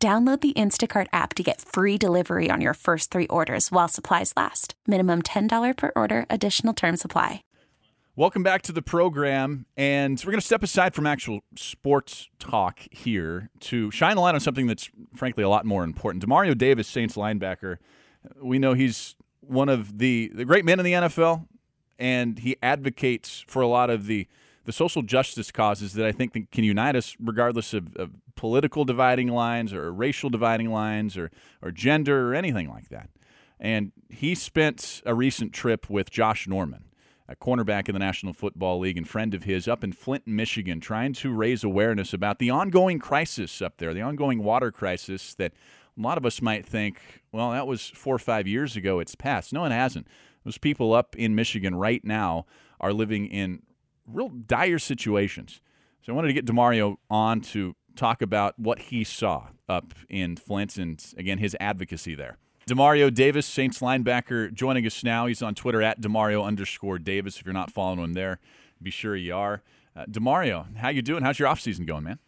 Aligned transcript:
Download 0.00 0.40
the 0.40 0.52
Instacart 0.52 1.08
app 1.12 1.34
to 1.34 1.42
get 1.42 1.60
free 1.60 1.98
delivery 1.98 2.52
on 2.52 2.60
your 2.60 2.74
first 2.74 3.10
three 3.10 3.26
orders 3.26 3.72
while 3.72 3.88
supplies 3.88 4.32
last. 4.36 4.74
Minimum 4.86 5.22
$10 5.22 5.76
per 5.76 5.90
order, 5.96 6.24
additional 6.30 6.72
term 6.72 6.96
supply. 6.96 7.42
Welcome 8.14 8.44
back 8.44 8.62
to 8.62 8.72
the 8.72 8.80
program. 8.80 9.66
And 9.76 10.16
we're 10.24 10.30
going 10.30 10.40
to 10.40 10.46
step 10.46 10.62
aside 10.62 10.94
from 10.94 11.04
actual 11.04 11.40
sports 11.56 12.28
talk 12.38 12.78
here 12.92 13.50
to 13.58 13.90
shine 13.90 14.16
a 14.16 14.20
light 14.20 14.36
on 14.36 14.40
something 14.40 14.68
that's, 14.68 14.88
frankly, 15.16 15.42
a 15.42 15.48
lot 15.48 15.66
more 15.66 15.82
important. 15.82 16.24
Demario 16.24 16.56
Davis, 16.56 16.86
Saints 16.86 17.16
linebacker, 17.16 17.78
we 18.40 18.60
know 18.60 18.74
he's 18.74 19.16
one 19.40 19.68
of 19.68 19.98
the, 19.98 20.30
the 20.32 20.44
great 20.44 20.64
men 20.64 20.78
in 20.78 20.84
the 20.84 20.92
NFL, 20.92 21.48
and 21.98 22.38
he 22.38 22.56
advocates 22.62 23.44
for 23.48 23.62
a 23.62 23.68
lot 23.68 23.90
of 23.90 24.06
the 24.06 24.28
the 24.68 24.72
social 24.74 25.00
justice 25.00 25.50
causes 25.50 25.94
that 25.94 26.04
I 26.04 26.12
think 26.12 26.50
can 26.52 26.62
unite 26.62 26.94
us 26.94 27.16
regardless 27.18 27.72
of, 27.72 27.96
of 27.96 28.10
political 28.34 28.84
dividing 28.84 29.28
lines 29.28 29.72
or 29.72 29.90
racial 29.90 30.28
dividing 30.28 30.70
lines 30.70 31.16
or, 31.16 31.30
or 31.62 31.70
gender 31.70 32.30
or 32.30 32.34
anything 32.34 32.68
like 32.68 32.90
that. 32.90 33.08
And 33.58 33.92
he 34.10 34.34
spent 34.34 35.00
a 35.06 35.14
recent 35.14 35.54
trip 35.54 35.88
with 35.88 36.10
Josh 36.10 36.46
Norman, 36.46 36.84
a 37.30 37.34
cornerback 37.34 37.88
in 37.88 37.94
the 37.94 37.98
National 37.98 38.34
Football 38.34 38.80
League 38.80 38.98
and 38.98 39.08
friend 39.08 39.32
of 39.32 39.44
his, 39.44 39.66
up 39.66 39.82
in 39.82 39.92
Flint, 39.92 40.26
Michigan, 40.26 40.80
trying 40.80 41.14
to 41.14 41.32
raise 41.32 41.64
awareness 41.64 42.12
about 42.12 42.38
the 42.38 42.50
ongoing 42.50 42.98
crisis 42.98 43.62
up 43.62 43.78
there, 43.78 43.94
the 43.94 44.02
ongoing 44.02 44.44
water 44.44 44.70
crisis 44.70 45.32
that 45.36 45.54
a 45.96 46.02
lot 46.02 46.18
of 46.18 46.26
us 46.26 46.42
might 46.42 46.66
think, 46.66 47.00
well, 47.32 47.52
that 47.52 47.66
was 47.66 47.88
four 47.94 48.16
or 48.16 48.18
five 48.18 48.46
years 48.46 48.76
ago, 48.76 48.98
it's 48.98 49.14
past. 49.14 49.50
No, 49.50 49.64
it 49.64 49.72
hasn't. 49.72 50.06
Those 50.44 50.58
people 50.58 50.92
up 50.92 51.16
in 51.16 51.34
Michigan 51.34 51.74
right 51.74 52.04
now 52.04 52.44
are 52.80 52.92
living 52.92 53.28
in 53.28 53.62
real 54.12 54.28
dire 54.28 54.78
situations. 54.78 55.60
So 56.02 56.12
I 56.12 56.16
wanted 56.16 56.28
to 56.28 56.34
get 56.34 56.46
Demario 56.46 56.96
on 57.10 57.40
to 57.42 57.74
talk 57.96 58.22
about 58.22 58.58
what 58.58 58.78
he 58.78 59.04
saw 59.04 59.48
up 59.68 59.94
in 60.08 60.36
Flint 60.36 60.76
and, 60.78 61.04
again, 61.16 61.38
his 61.38 61.56
advocacy 61.60 62.14
there. 62.14 62.38
Demario 62.66 63.12
Davis, 63.12 63.46
Saints 63.46 63.80
linebacker, 63.80 64.52
joining 64.52 64.86
us 64.86 65.02
now. 65.02 65.26
He's 65.26 65.42
on 65.42 65.54
Twitter 65.54 65.82
at 65.82 66.00
Demario 66.00 66.44
underscore 66.44 66.98
Davis. 66.98 67.38
If 67.38 67.46
you're 67.46 67.54
not 67.54 67.70
following 67.70 68.00
him 68.00 68.12
there, 68.12 68.40
be 68.82 68.90
sure 68.90 69.16
you 69.16 69.34
are. 69.34 69.62
Uh, 69.96 70.04
Demario, 70.04 70.76
how 70.76 70.90
you 70.90 71.02
doing? 71.02 71.22
How's 71.22 71.38
your 71.38 71.48
off 71.48 71.60
season 71.60 71.86
going, 71.86 72.04
man? 72.04 72.18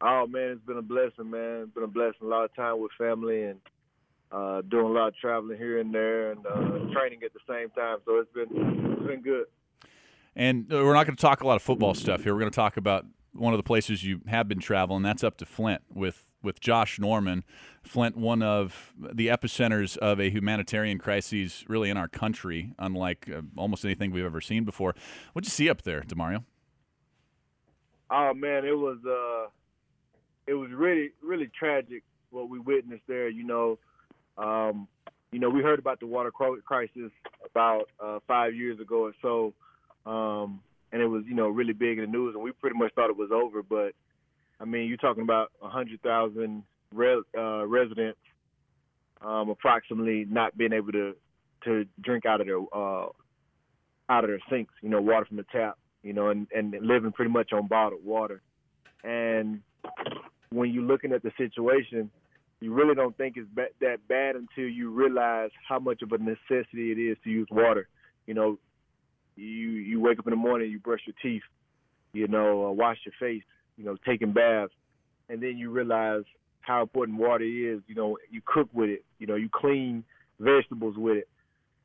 Oh 0.00 0.26
man, 0.26 0.50
it's 0.50 0.64
been 0.64 0.76
a 0.76 0.82
blessing, 0.82 1.30
man. 1.30 1.62
It's 1.62 1.74
been 1.74 1.82
a 1.82 1.88
blessing. 1.88 2.20
A 2.22 2.26
lot 2.26 2.44
of 2.44 2.54
time 2.54 2.80
with 2.80 2.92
family 2.96 3.44
and 3.44 3.60
uh, 4.30 4.60
doing 4.62 4.86
a 4.86 4.90
lot 4.90 5.08
of 5.08 5.16
traveling 5.16 5.58
here 5.58 5.80
and 5.80 5.92
there 5.92 6.30
and 6.32 6.46
uh, 6.46 6.92
training 6.92 7.22
at 7.24 7.32
the 7.32 7.40
same 7.48 7.70
time. 7.70 7.98
So 8.04 8.18
it's 8.18 8.32
been 8.32 8.92
it's 8.92 9.06
been 9.06 9.22
good. 9.22 9.46
And 10.38 10.72
uh, 10.72 10.76
we're 10.76 10.94
not 10.94 11.04
going 11.04 11.16
to 11.16 11.20
talk 11.20 11.42
a 11.42 11.46
lot 11.46 11.56
of 11.56 11.62
football 11.62 11.94
stuff 11.94 12.22
here. 12.22 12.32
We're 12.32 12.40
going 12.40 12.52
to 12.52 12.56
talk 12.56 12.76
about 12.76 13.04
one 13.32 13.52
of 13.52 13.58
the 13.58 13.64
places 13.64 14.04
you 14.04 14.20
have 14.28 14.46
been 14.46 14.60
traveling. 14.60 15.02
That's 15.02 15.24
up 15.24 15.36
to 15.38 15.44
Flint 15.44 15.82
with 15.92 16.24
with 16.40 16.60
Josh 16.60 17.00
Norman. 17.00 17.42
Flint, 17.82 18.16
one 18.16 18.42
of 18.42 18.94
the 18.96 19.26
epicenters 19.26 19.96
of 19.96 20.20
a 20.20 20.30
humanitarian 20.30 20.98
crisis, 20.98 21.64
really 21.68 21.90
in 21.90 21.96
our 21.96 22.06
country, 22.06 22.72
unlike 22.78 23.28
uh, 23.28 23.40
almost 23.56 23.84
anything 23.84 24.12
we've 24.12 24.24
ever 24.24 24.40
seen 24.40 24.64
before. 24.64 24.94
What'd 25.32 25.48
you 25.48 25.50
see 25.50 25.68
up 25.68 25.82
there, 25.82 26.02
Demario? 26.02 26.44
Oh 28.08 28.32
man, 28.32 28.64
it 28.64 28.78
was 28.78 28.98
uh, 29.04 29.50
it 30.46 30.54
was 30.54 30.70
really 30.70 31.10
really 31.20 31.50
tragic 31.58 32.04
what 32.30 32.48
we 32.48 32.60
witnessed 32.60 33.02
there. 33.08 33.28
You 33.28 33.42
know, 33.42 33.78
um, 34.36 34.86
you 35.32 35.40
know, 35.40 35.50
we 35.50 35.62
heard 35.62 35.80
about 35.80 35.98
the 35.98 36.06
water 36.06 36.30
crisis 36.30 37.10
about 37.44 37.90
uh, 37.98 38.20
five 38.28 38.54
years 38.54 38.78
ago 38.78 39.02
or 39.02 39.12
so 39.20 39.52
um, 40.08 40.60
and 40.92 41.02
it 41.02 41.06
was 41.06 41.24
you 41.26 41.34
know 41.34 41.48
really 41.48 41.74
big 41.74 41.98
in 41.98 42.06
the 42.06 42.10
news, 42.10 42.34
and 42.34 42.42
we 42.42 42.52
pretty 42.52 42.78
much 42.78 42.92
thought 42.94 43.10
it 43.10 43.16
was 43.16 43.30
over. 43.32 43.62
But 43.62 43.92
I 44.60 44.64
mean, 44.64 44.88
you're 44.88 44.96
talking 44.96 45.22
about 45.22 45.52
hundred 45.60 46.00
thousand 46.02 46.62
re- 46.94 47.22
uh, 47.36 47.66
residents, 47.66 48.18
um, 49.20 49.50
approximately 49.50 50.24
not 50.28 50.56
being 50.56 50.72
able 50.72 50.92
to 50.92 51.14
to 51.64 51.84
drink 52.00 52.24
out 52.24 52.40
of 52.40 52.46
their 52.46 52.58
uh, 52.58 53.08
out 54.08 54.24
of 54.24 54.30
their 54.30 54.40
sinks, 54.50 54.72
you 54.80 54.88
know, 54.88 55.00
water 55.00 55.26
from 55.26 55.36
the 55.36 55.46
tap, 55.52 55.78
you 56.02 56.12
know, 56.12 56.30
and 56.30 56.46
and 56.54 56.74
living 56.80 57.12
pretty 57.12 57.30
much 57.30 57.52
on 57.52 57.66
bottled 57.66 58.04
water. 58.04 58.40
And 59.04 59.60
when 60.50 60.72
you're 60.72 60.82
looking 60.82 61.12
at 61.12 61.22
the 61.22 61.32
situation, 61.36 62.10
you 62.60 62.72
really 62.72 62.94
don't 62.94 63.16
think 63.16 63.36
it's 63.36 63.48
ba- 63.54 63.68
that 63.80 64.08
bad 64.08 64.36
until 64.36 64.68
you 64.68 64.90
realize 64.90 65.50
how 65.68 65.78
much 65.78 66.02
of 66.02 66.12
a 66.12 66.18
necessity 66.18 66.92
it 66.92 66.98
is 66.98 67.16
to 67.24 67.30
use 67.30 67.46
water. 67.50 67.88
You 68.26 68.34
know, 68.34 68.58
you 69.38 69.70
you 69.70 70.00
wake 70.00 70.18
up 70.18 70.26
in 70.26 70.30
the 70.30 70.36
morning, 70.36 70.70
you 70.70 70.78
brush 70.78 71.00
your 71.06 71.14
teeth, 71.22 71.42
you 72.12 72.28
know, 72.28 72.66
uh, 72.66 72.70
wash 72.70 72.98
your 73.04 73.14
face, 73.20 73.44
you 73.76 73.84
know, 73.84 73.96
taking 74.06 74.32
baths, 74.32 74.72
and 75.28 75.42
then 75.42 75.56
you 75.56 75.70
realize 75.70 76.24
how 76.60 76.82
important 76.82 77.18
water 77.18 77.44
is. 77.44 77.80
You 77.86 77.94
know, 77.94 78.18
you 78.30 78.40
cook 78.44 78.68
with 78.72 78.90
it, 78.90 79.04
you 79.18 79.26
know, 79.26 79.36
you 79.36 79.48
clean 79.52 80.04
vegetables 80.40 80.96
with 80.96 81.18
it, 81.18 81.28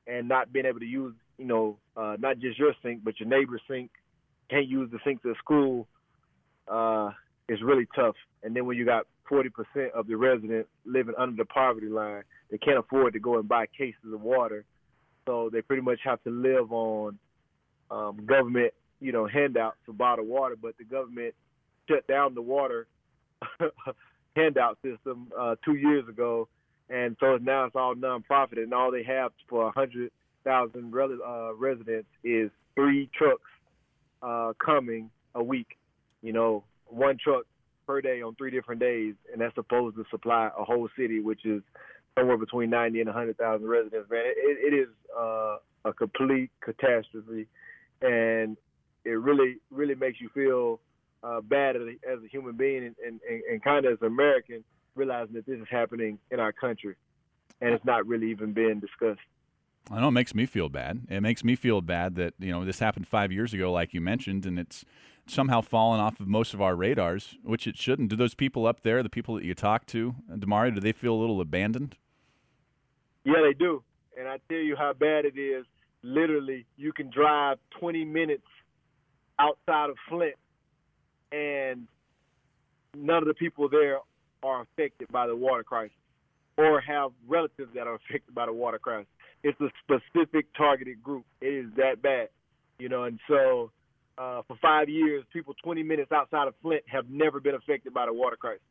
and 0.08 0.28
not 0.28 0.52
being 0.52 0.66
able 0.66 0.80
to 0.80 0.86
use, 0.86 1.14
you 1.38 1.46
know, 1.46 1.78
uh, 1.96 2.16
not 2.20 2.40
just 2.40 2.58
your 2.58 2.74
sink 2.82 3.04
but 3.04 3.20
your 3.20 3.30
neighbor's 3.30 3.62
sink. 3.70 3.92
Can't 4.50 4.68
use 4.68 4.90
the 4.92 5.00
sink 5.06 5.22
to 5.24 5.34
school. 5.40 5.88
Uh, 6.68 7.12
it's 7.48 7.62
really 7.62 7.88
tough. 7.96 8.16
And 8.44 8.56
then 8.56 8.66
when 8.66 8.78
you 8.78 8.86
got 8.86 9.06
40% 9.32 9.48
of 9.96 10.08
the 10.08 10.16
residents 10.16 10.70
living 10.86 11.14
under 11.18 11.36
the 11.36 11.46
poverty 11.46 11.88
line, 11.88 12.24
they 12.52 12.58
can't 12.58 12.78
afford 12.78 13.14
to 13.14 13.20
go 13.20 13.40
and 13.40 13.48
buy 13.48 13.66
cases 13.78 14.14
of 14.14 14.22
water. 14.22 14.66
So 15.26 15.50
they 15.52 15.62
pretty 15.62 15.82
much 15.82 16.00
have 16.04 16.22
to 16.24 16.30
live 16.30 16.72
on 16.72 17.18
um, 17.92 18.26
government, 18.26 18.74
you 19.00 19.12
know, 19.12 19.28
handouts 19.28 19.78
for 19.86 19.94
bottled 19.94 20.28
water, 20.28 20.56
but 20.60 20.78
the 20.78 20.84
government 20.84 21.34
shut 21.90 22.06
down 22.08 22.34
the 22.34 22.42
water 22.42 22.88
handout 24.36 24.78
system 24.84 25.28
uh, 25.38 25.56
two 25.64 25.76
years 25.76 26.08
ago, 26.08 26.48
and 26.90 27.16
so 27.20 27.38
now 27.42 27.66
it's 27.66 27.76
all 27.76 27.96
nonprofit, 27.96 28.58
and 28.58 28.74
all 28.74 28.92
they 28.92 29.04
have 29.04 29.32
for 29.50 29.68
a 29.68 29.72
hundred 29.72 30.12
thousand 30.44 30.94
uh, 30.94 31.54
residents 31.56 32.08
is 32.24 32.50
three 32.76 33.10
trucks 33.16 33.42
uh, 34.22 34.54
coming 34.64 35.10
a 35.36 35.44
week. 35.44 35.78
You 36.22 36.34
know, 36.34 36.64
one 36.88 37.18
truck 37.24 37.46
per 37.86 38.02
day 38.02 38.22
on 38.22 38.36
three 38.36 38.52
different 38.52 38.80
days, 38.80 39.16
and 39.32 39.42
that's 39.42 39.56
supposed 39.56 39.96
to 39.98 40.06
supply 40.10 40.50
a 40.58 40.64
whole 40.64 40.90
city, 40.98 41.20
which 41.20 41.46
is 41.46 41.62
somewhere 42.18 42.38
between 42.38 42.70
90 42.70 43.02
and 43.02 43.08
100,000 43.08 43.68
residents. 43.68 44.10
Man, 44.10 44.22
it, 44.26 44.74
it 44.74 44.76
is 44.76 44.88
uh, 45.18 45.58
a 45.86 45.94
complete 45.94 46.50
catastrophe 46.62 47.48
and 48.04 48.58
it 49.06 49.12
really 49.12 49.58
really 49.72 49.96
makes 49.96 50.22
you 50.22 50.30
feel 50.34 50.80
uh, 51.24 51.42
bad 51.42 51.76
as 51.76 51.82
a, 51.84 52.12
as 52.12 52.20
a 52.24 52.28
human 52.28 52.56
being 52.56 52.86
and, 52.86 52.96
and, 53.06 53.20
and 53.50 53.64
kind 53.64 53.86
of 53.86 53.94
as 53.94 53.98
an 54.02 54.08
American, 54.08 54.64
realizing 54.96 55.34
that 55.34 55.46
this 55.46 55.60
is 55.60 55.68
happening 55.72 56.20
in 56.32 56.40
our 56.40 56.52
country, 56.52 56.96
and 57.62 57.74
it's 57.74 57.86
not 57.86 58.06
really 58.06 58.30
even 58.30 58.54
being 58.54 58.80
discussed. 58.80 59.22
I 59.92 60.00
know 60.00 60.10
it 60.10 60.12
makes 60.12 60.34
me 60.34 60.46
feel 60.46 60.70
bad. 60.70 61.02
It 61.10 61.22
makes 61.22 61.44
me 61.44 61.56
feel 61.56 61.82
bad 61.82 62.16
that 62.16 62.34
you 62.40 62.52
know 62.52 62.64
this 62.64 62.80
happened 62.80 63.08
five 63.08 63.32
years 63.32 63.54
ago, 63.54 63.72
like 63.72 63.94
you 63.94 64.02
mentioned, 64.02 64.46
and 64.46 64.60
it's 64.60 64.86
somehow 65.26 65.62
fallen 65.62 66.00
off 66.00 66.20
of 66.20 66.28
most 66.28 66.54
of 66.54 66.62
our 66.62 66.76
radars, 66.76 67.38
which 67.44 67.68
it 67.68 67.78
shouldn't. 67.78 68.10
Do 68.10 68.16
those 68.16 68.36
people 68.36 68.66
up 68.66 68.82
there, 68.82 69.02
the 69.02 69.10
people 69.10 69.36
that 69.36 69.46
you 69.46 69.54
talk 69.54 69.86
to, 69.88 70.16
Demario, 70.30 70.76
do 70.76 70.82
they 70.82 70.92
feel 70.92 71.14
a 71.14 71.20
little 71.20 71.40
abandoned? 71.40 71.96
Yeah, 73.24 73.42
they 73.42 73.54
do. 73.54 73.84
And 74.18 74.28
I 74.28 74.38
tell 74.50 74.60
you 74.60 74.76
how 74.76 74.94
bad 74.94 75.26
it 75.26 75.38
is 75.40 75.66
literally 76.04 76.66
you 76.78 76.94
can 76.94 77.10
drive 77.10 77.58
20 77.80 78.06
minutes 78.06 78.44
outside 79.40 79.90
of 79.90 79.96
Flint 80.10 80.36
and 81.32 81.88
none 82.96 83.18
of 83.18 83.26
the 83.26 83.34
people 83.34 83.68
there 83.70 84.00
are 84.44 84.62
affected 84.62 85.08
by 85.12 85.26
the 85.26 85.36
water 85.36 85.64
crisis 85.64 85.96
or 86.58 86.80
have 86.82 87.12
relatives 87.28 87.72
that 87.74 87.88
are 87.88 87.96
affected 87.96 88.36
by 88.36 88.46
the 88.46 88.54
water 88.54 88.78
crisis. 88.78 89.08
It's 89.44 89.60
a 89.60 89.70
specific 89.84 90.46
targeted 90.56 91.02
group. 91.02 91.26
It 91.42 91.48
is 91.48 91.66
that 91.78 92.02
bad, 92.02 92.30
you 92.78 92.90
know, 92.90 93.06
and 93.06 93.20
so 93.28 93.72
uh, 94.18 94.42
for 94.48 94.56
five 94.62 94.90
years, 94.90 95.24
people 95.34 95.56
20 95.64 95.82
minutes 95.84 96.12
outside 96.12 96.48
of 96.48 96.54
Flint 96.62 96.84
have 96.88 97.10
never 97.10 97.40
been 97.40 97.56
affected 97.56 97.94
by 97.94 98.06
the 98.06 98.14
water 98.14 98.36
crisis. 98.36 98.62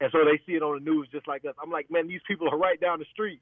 And 0.00 0.10
so 0.10 0.18
they 0.24 0.40
see 0.44 0.56
it 0.56 0.62
on 0.62 0.82
the 0.82 0.90
news 0.90 1.08
just 1.12 1.28
like 1.28 1.44
us. 1.44 1.54
I'm 1.62 1.70
like, 1.70 1.90
man, 1.90 2.08
these 2.08 2.20
people 2.26 2.48
are 2.48 2.58
right 2.58 2.80
down 2.80 2.98
the 2.98 3.04
street. 3.12 3.40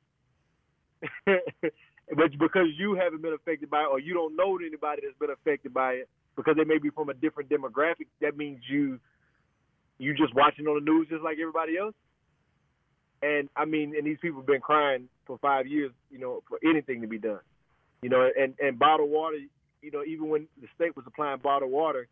but 2.16 2.30
because 2.38 2.66
you 2.76 2.94
haven't 2.94 3.22
been 3.22 3.32
affected 3.32 3.70
by 3.70 3.82
it 3.82 3.88
or 3.90 3.98
you 3.98 4.14
don't 4.14 4.36
know 4.36 4.58
anybody 4.58 5.02
that's 5.04 5.18
been 5.18 5.30
affected 5.30 5.72
by 5.72 5.92
it 5.92 6.08
because 6.36 6.56
they 6.56 6.64
may 6.64 6.78
be 6.78 6.90
from 6.90 7.08
a 7.08 7.14
different 7.14 7.48
demographic, 7.48 8.06
that 8.20 8.36
means 8.36 8.60
you 8.68 8.98
you 9.98 10.14
just 10.14 10.34
watching 10.34 10.66
on 10.66 10.82
the 10.82 10.90
news 10.90 11.06
just 11.10 11.22
like 11.22 11.38
everybody 11.38 11.76
else. 11.76 11.94
And 13.22 13.48
I 13.54 13.66
mean, 13.66 13.94
and 13.96 14.06
these 14.06 14.16
people 14.20 14.40
have 14.40 14.46
been 14.46 14.62
crying 14.62 15.08
for 15.26 15.38
five 15.38 15.66
years, 15.66 15.92
you 16.10 16.18
know, 16.18 16.42
for 16.48 16.58
anything 16.64 17.02
to 17.02 17.06
be 17.06 17.18
done. 17.18 17.40
You 18.02 18.08
know, 18.08 18.28
and 18.36 18.54
and 18.58 18.78
bottled 18.78 19.10
water, 19.10 19.36
you 19.82 19.90
know, 19.90 20.02
even 20.04 20.28
when 20.28 20.48
the 20.60 20.68
state 20.74 20.96
was 20.96 21.04
supplying 21.04 21.38
bottled 21.38 21.70
water, 21.70 22.08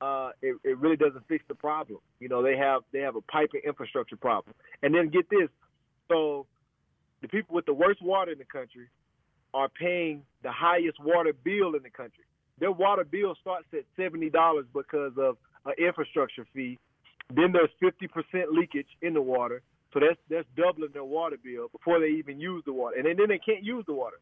uh, 0.00 0.30
it, 0.40 0.56
it 0.64 0.78
really 0.78 0.96
doesn't 0.96 1.28
fix 1.28 1.44
the 1.46 1.54
problem. 1.54 2.00
You 2.20 2.28
know, 2.28 2.42
they 2.42 2.56
have 2.56 2.82
they 2.92 3.00
have 3.00 3.16
a 3.16 3.20
piping 3.20 3.60
infrastructure 3.66 4.16
problem. 4.16 4.54
And 4.82 4.94
then 4.94 5.10
get 5.10 5.28
this, 5.28 5.50
so 6.08 6.46
the 7.20 7.28
people 7.28 7.54
with 7.54 7.66
the 7.66 7.74
worst 7.74 8.00
water 8.02 8.32
in 8.32 8.38
the 8.38 8.44
country 8.46 8.88
are 9.52 9.68
paying 9.68 10.22
the 10.42 10.52
highest 10.52 10.98
water 11.00 11.32
bill 11.44 11.74
in 11.74 11.82
the 11.82 11.90
country. 11.90 12.24
Their 12.58 12.72
water 12.72 13.04
bill 13.04 13.34
starts 13.40 13.66
at 13.72 13.84
seventy 13.96 14.30
dollars 14.30 14.66
because 14.72 15.12
of 15.16 15.36
an 15.66 15.74
infrastructure 15.78 16.46
fee. 16.54 16.78
Then 17.34 17.52
there's 17.52 17.70
fifty 17.80 18.06
percent 18.06 18.52
leakage 18.52 18.88
in 19.02 19.14
the 19.14 19.22
water, 19.22 19.62
so 19.92 20.00
that's 20.00 20.18
that's 20.28 20.46
doubling 20.56 20.90
their 20.92 21.04
water 21.04 21.36
bill 21.42 21.68
before 21.68 22.00
they 22.00 22.08
even 22.08 22.40
use 22.40 22.62
the 22.66 22.72
water, 22.72 22.96
and 22.96 23.06
then, 23.06 23.16
then 23.16 23.28
they 23.28 23.38
can't 23.38 23.64
use 23.64 23.84
the 23.86 23.94
water. 23.94 24.18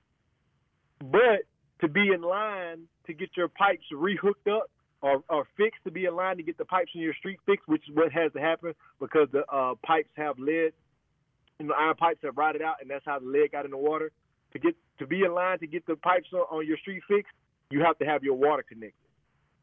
But 1.01 1.47
to 1.81 1.89
be 1.89 2.13
in 2.13 2.23
line 2.23 2.83
to 3.07 3.15
get 3.15 3.31
your 3.37 3.49
pipes 3.49 3.85
rehooked 3.93 4.51
up 4.51 4.71
or, 5.01 5.23
or 5.29 5.47
fixed, 5.57 5.85
to 5.85 5.91
be 5.91 6.07
in 6.07 6.17
line 6.17 6.37
to 6.37 6.43
get 6.43 6.59
the 6.59 6.65
pipes 6.65 6.91
in 6.95 7.01
your 7.01 7.15
street 7.15 7.39
fixed, 7.47 7.69
which 7.69 7.83
is 7.89 7.95
what 7.95 8.11
has 8.13 8.33
to 8.33 8.41
happen 8.41 8.75
because 9.01 9.29
the 9.33 9.45
uh, 9.53 9.75
pipes 9.87 10.11
have 10.17 10.39
lead, 10.39 10.73
you 11.61 11.67
know, 11.67 11.75
iron 11.79 11.95
pipes 11.95 12.19
have 12.25 12.37
rotted 12.37 12.63
out, 12.63 12.77
and 12.81 12.91
that's 12.91 13.05
how 13.05 13.19
the 13.19 13.27
lead 13.27 13.53
got 13.53 13.65
in 13.65 13.71
the 13.71 13.77
water. 13.77 14.11
To 14.53 14.59
get 14.59 14.75
to 14.99 15.07
be 15.07 15.23
in 15.23 15.35
line 15.35 15.59
to 15.59 15.67
get 15.67 15.87
the 15.87 15.97
pipes 15.97 16.29
on, 16.33 16.67
your 16.67 16.79
street 16.79 17.03
fixed, 17.09 17.33
you 17.71 17.81
have 17.81 17.99
to 17.99 18.05
have 18.05 18.23
your 18.23 18.35
water 18.35 18.65
connected. 18.67 18.95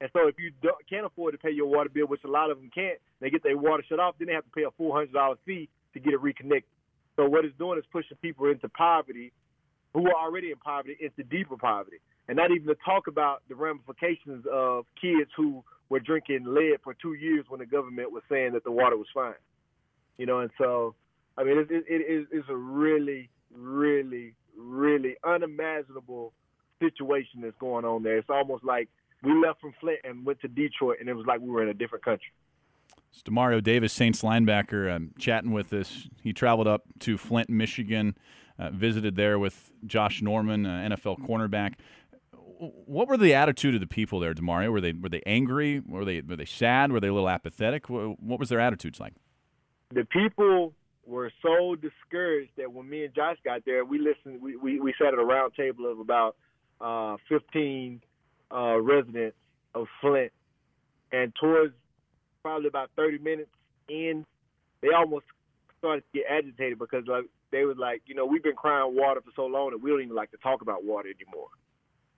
And 0.02 0.10
so 0.14 0.28
if 0.28 0.36
you 0.38 0.52
can't 0.90 1.06
afford 1.06 1.34
to 1.34 1.38
pay 1.38 1.52
your 1.52 1.68
water 1.68 1.90
bill, 1.90 2.08
which 2.08 2.24
a 2.24 2.28
lot 2.30 2.52
of 2.52 2.58
them 2.58 2.70
can't, 2.74 3.00
they 3.20 3.30
get 3.30 3.44
their 3.44 3.58
water 3.58 3.84
shut 3.88 4.00
off, 4.00 4.16
then 4.20 4.28
they 4.28 4.34
have 4.34 4.44
to 4.44 4.52
pay 4.52 4.64
a 4.64 4.72
four 4.78 4.96
hundred 4.96 5.14
dollar 5.14 5.36
fee 5.46 5.70
to 5.94 6.00
get 6.00 6.14
it 6.14 6.22
reconnected. 6.22 6.70
So 7.16 7.26
what 7.26 7.46
it's 7.46 7.58
doing 7.58 7.80
is 7.80 7.86
pushing 7.92 8.18
people 8.22 8.46
into 8.48 8.70
poverty 8.70 9.32
who 9.94 10.08
are 10.08 10.26
already 10.26 10.52
in 10.52 10.58
poverty 10.58 10.98
into 11.00 11.24
deeper 11.24 11.58
poverty. 11.58 11.98
And 12.28 12.36
not 12.38 12.52
even 12.52 12.68
to 12.68 12.76
talk 12.84 13.08
about 13.08 13.44
the 13.48 13.56
ramifications 13.56 14.46
of 14.52 14.86
kids 15.00 15.30
who 15.38 15.64
were 15.90 16.00
drinking 16.00 16.44
lead 16.46 16.78
for 16.84 16.94
two 16.94 17.14
years 17.14 17.46
when 17.48 17.60
the 17.60 17.66
government 17.66 18.12
was 18.12 18.24
saying 18.30 18.54
that 18.54 18.64
the 18.64 18.72
water 18.72 18.98
was 18.98 19.08
fine. 19.14 19.34
You 20.18 20.26
know, 20.26 20.40
and 20.40 20.50
so, 20.58 20.96
I 21.38 21.44
mean, 21.44 21.58
it, 21.58 21.68
it, 21.70 21.86
it 21.88 22.28
is 22.36 22.44
a 22.50 22.56
really, 22.56 23.30
really, 23.56 24.34
really 24.57 25.16
unimaginable 25.24 26.34
situation 26.80 27.42
that's 27.42 27.57
going 27.60 27.86
on 27.86 28.04
there. 28.04 28.18
It's 28.18 28.30
almost 28.30 28.63
like 28.63 28.90
we 29.24 29.34
left 29.34 29.62
from 29.62 29.74
Flint 29.80 30.00
and 30.04 30.25
went 30.25 30.42
to 30.42 30.48
Detroit, 30.48 30.98
and 31.00 31.10
it 31.10 31.13
was 31.13 31.25
like 31.25 31.42
we 31.42 31.50
were 31.50 31.63
in 31.63 31.69
a 31.69 31.74
different 31.74 32.04
country. 32.04 32.31
It's 33.12 33.24
Demario 33.24 33.63
Davis, 33.63 33.94
Saints 33.94 34.22
linebacker, 34.22 34.94
um, 34.94 35.12
chatting 35.18 35.52
with 35.52 35.72
us. 35.72 36.10
He 36.22 36.34
traveled 36.34 36.68
up 36.68 36.84
to 37.00 37.18
Flint, 37.18 37.50
Michigan, 37.50 38.18
uh, 38.60 38.72
visited 38.72 39.16
there 39.16 39.40
with 39.40 39.72
Josh 39.86 40.22
Norman, 40.22 40.66
uh, 40.66 40.90
NFL 40.90 41.19
cornerback. 41.25 41.75
What 42.42 43.08
were 43.08 43.18
the 43.18 43.34
attitude 43.34 43.74
of 43.74 43.81
the 43.81 43.88
people 43.88 44.19
there, 44.19 44.34
Demario? 44.34 44.69
Were 44.69 44.81
they 44.81 44.94
were 44.94 45.10
they 45.10 45.22
angry? 45.25 45.81
Were 45.86 46.06
they 46.06 46.22
were 46.22 46.36
they 46.36 46.46
sad? 46.46 46.92
Were 46.92 47.00
they 47.00 47.08
a 47.08 47.13
little 47.13 47.30
apathetic? 47.30 47.90
What, 47.90 48.22
what 48.22 48.40
was 48.40 48.50
their 48.50 48.60
attitudes 48.60 49.00
like? 49.00 49.13
The 49.94 50.06
people 50.06 50.74
were 51.06 51.31
so 51.42 51.75
discouraged 51.75 52.52
that 52.57 52.72
when 52.72 52.90
me 52.90 53.06
and 53.06 53.13
Josh 53.13 53.38
got 53.44 53.62
there, 53.66 53.86
we 53.86 54.00
listened. 54.00 54.42
We 54.42 54.56
we, 54.56 54.80
we 54.80 54.94
sat 55.00 55.13
at 55.13 55.19
a 55.19 55.25
round 55.25 55.54
table 55.56 55.92
of 55.92 56.00
about 56.00 56.36
uh, 56.81 57.18
15 57.30 58.02
uh, 58.52 58.80
residents 58.81 59.38
of 59.74 59.88
Flint, 60.02 60.31
and 61.12 61.34
towards 61.40 61.74
probably 62.42 62.68
about 62.68 62.90
30 62.96 63.19
minutes 63.19 63.50
in, 63.90 64.25
they 64.81 64.90
almost 64.96 65.25
started 65.80 66.04
to 66.13 66.19
get 66.19 66.28
agitated 66.30 66.80
because 66.80 67.04
like 67.08 67.25
they 67.51 67.66
was 67.66 67.78
like, 67.78 68.01
you 68.06 68.16
know, 68.16 68.25
we've 68.25 68.44
been 68.44 68.56
crying 68.56 68.96
water 68.96 69.22
for 69.22 69.31
so 69.36 69.46
long 69.46 69.72
that 69.72 69.81
we 69.81 69.90
don't 69.90 70.01
even 70.01 70.16
like 70.16 70.31
to 70.31 70.38
talk 70.38 70.62
about 70.62 70.84
water 70.84 71.10
anymore, 71.10 71.48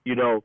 you 0.04 0.14
know, 0.14 0.42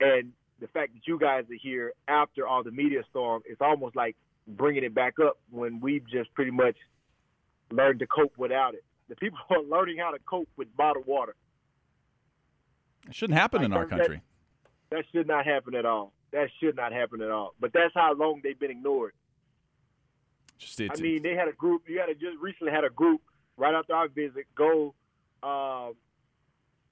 and 0.00 0.32
the 0.60 0.66
fact 0.68 0.92
that 0.94 1.06
you 1.06 1.18
guys 1.18 1.44
are 1.50 1.58
here 1.60 1.92
after 2.08 2.46
all 2.46 2.62
the 2.62 2.70
media 2.70 3.02
storm, 3.10 3.42
it's 3.46 3.60
almost 3.60 3.96
like 3.96 4.16
bringing 4.46 4.84
it 4.84 4.94
back 4.94 5.14
up 5.24 5.38
when 5.50 5.80
we've 5.80 6.06
just 6.08 6.32
pretty 6.34 6.50
much 6.50 6.76
learned 7.74 8.00
to 8.00 8.06
cope 8.06 8.32
without 8.36 8.74
it. 8.74 8.84
The 9.08 9.16
people 9.16 9.38
are 9.50 9.62
learning 9.62 9.98
how 9.98 10.10
to 10.10 10.18
cope 10.28 10.48
with 10.56 10.74
bottled 10.76 11.06
water. 11.06 11.34
It 13.08 13.14
shouldn't 13.14 13.38
happen 13.38 13.60
like, 13.60 13.66
in 13.66 13.72
our 13.72 13.86
country. 13.86 14.22
That, 14.90 14.96
that 14.96 15.04
should 15.12 15.26
not 15.26 15.44
happen 15.44 15.74
at 15.74 15.84
all. 15.84 16.12
That 16.32 16.48
should 16.60 16.76
not 16.76 16.92
happen 16.92 17.20
at 17.20 17.30
all. 17.30 17.54
But 17.60 17.72
that's 17.72 17.92
how 17.94 18.14
long 18.14 18.40
they've 18.42 18.58
been 18.58 18.70
ignored. 18.70 19.12
Just 20.58 20.80
I 20.80 21.00
mean, 21.00 21.22
they 21.22 21.34
had 21.34 21.48
a 21.48 21.52
group. 21.52 21.82
You 21.88 22.00
had 22.00 22.08
a, 22.08 22.14
just 22.14 22.38
recently 22.40 22.72
had 22.72 22.84
a 22.84 22.90
group 22.90 23.20
right 23.56 23.74
after 23.74 23.94
our 23.94 24.08
visit 24.08 24.46
go 24.56 24.94
uh, 25.42 25.90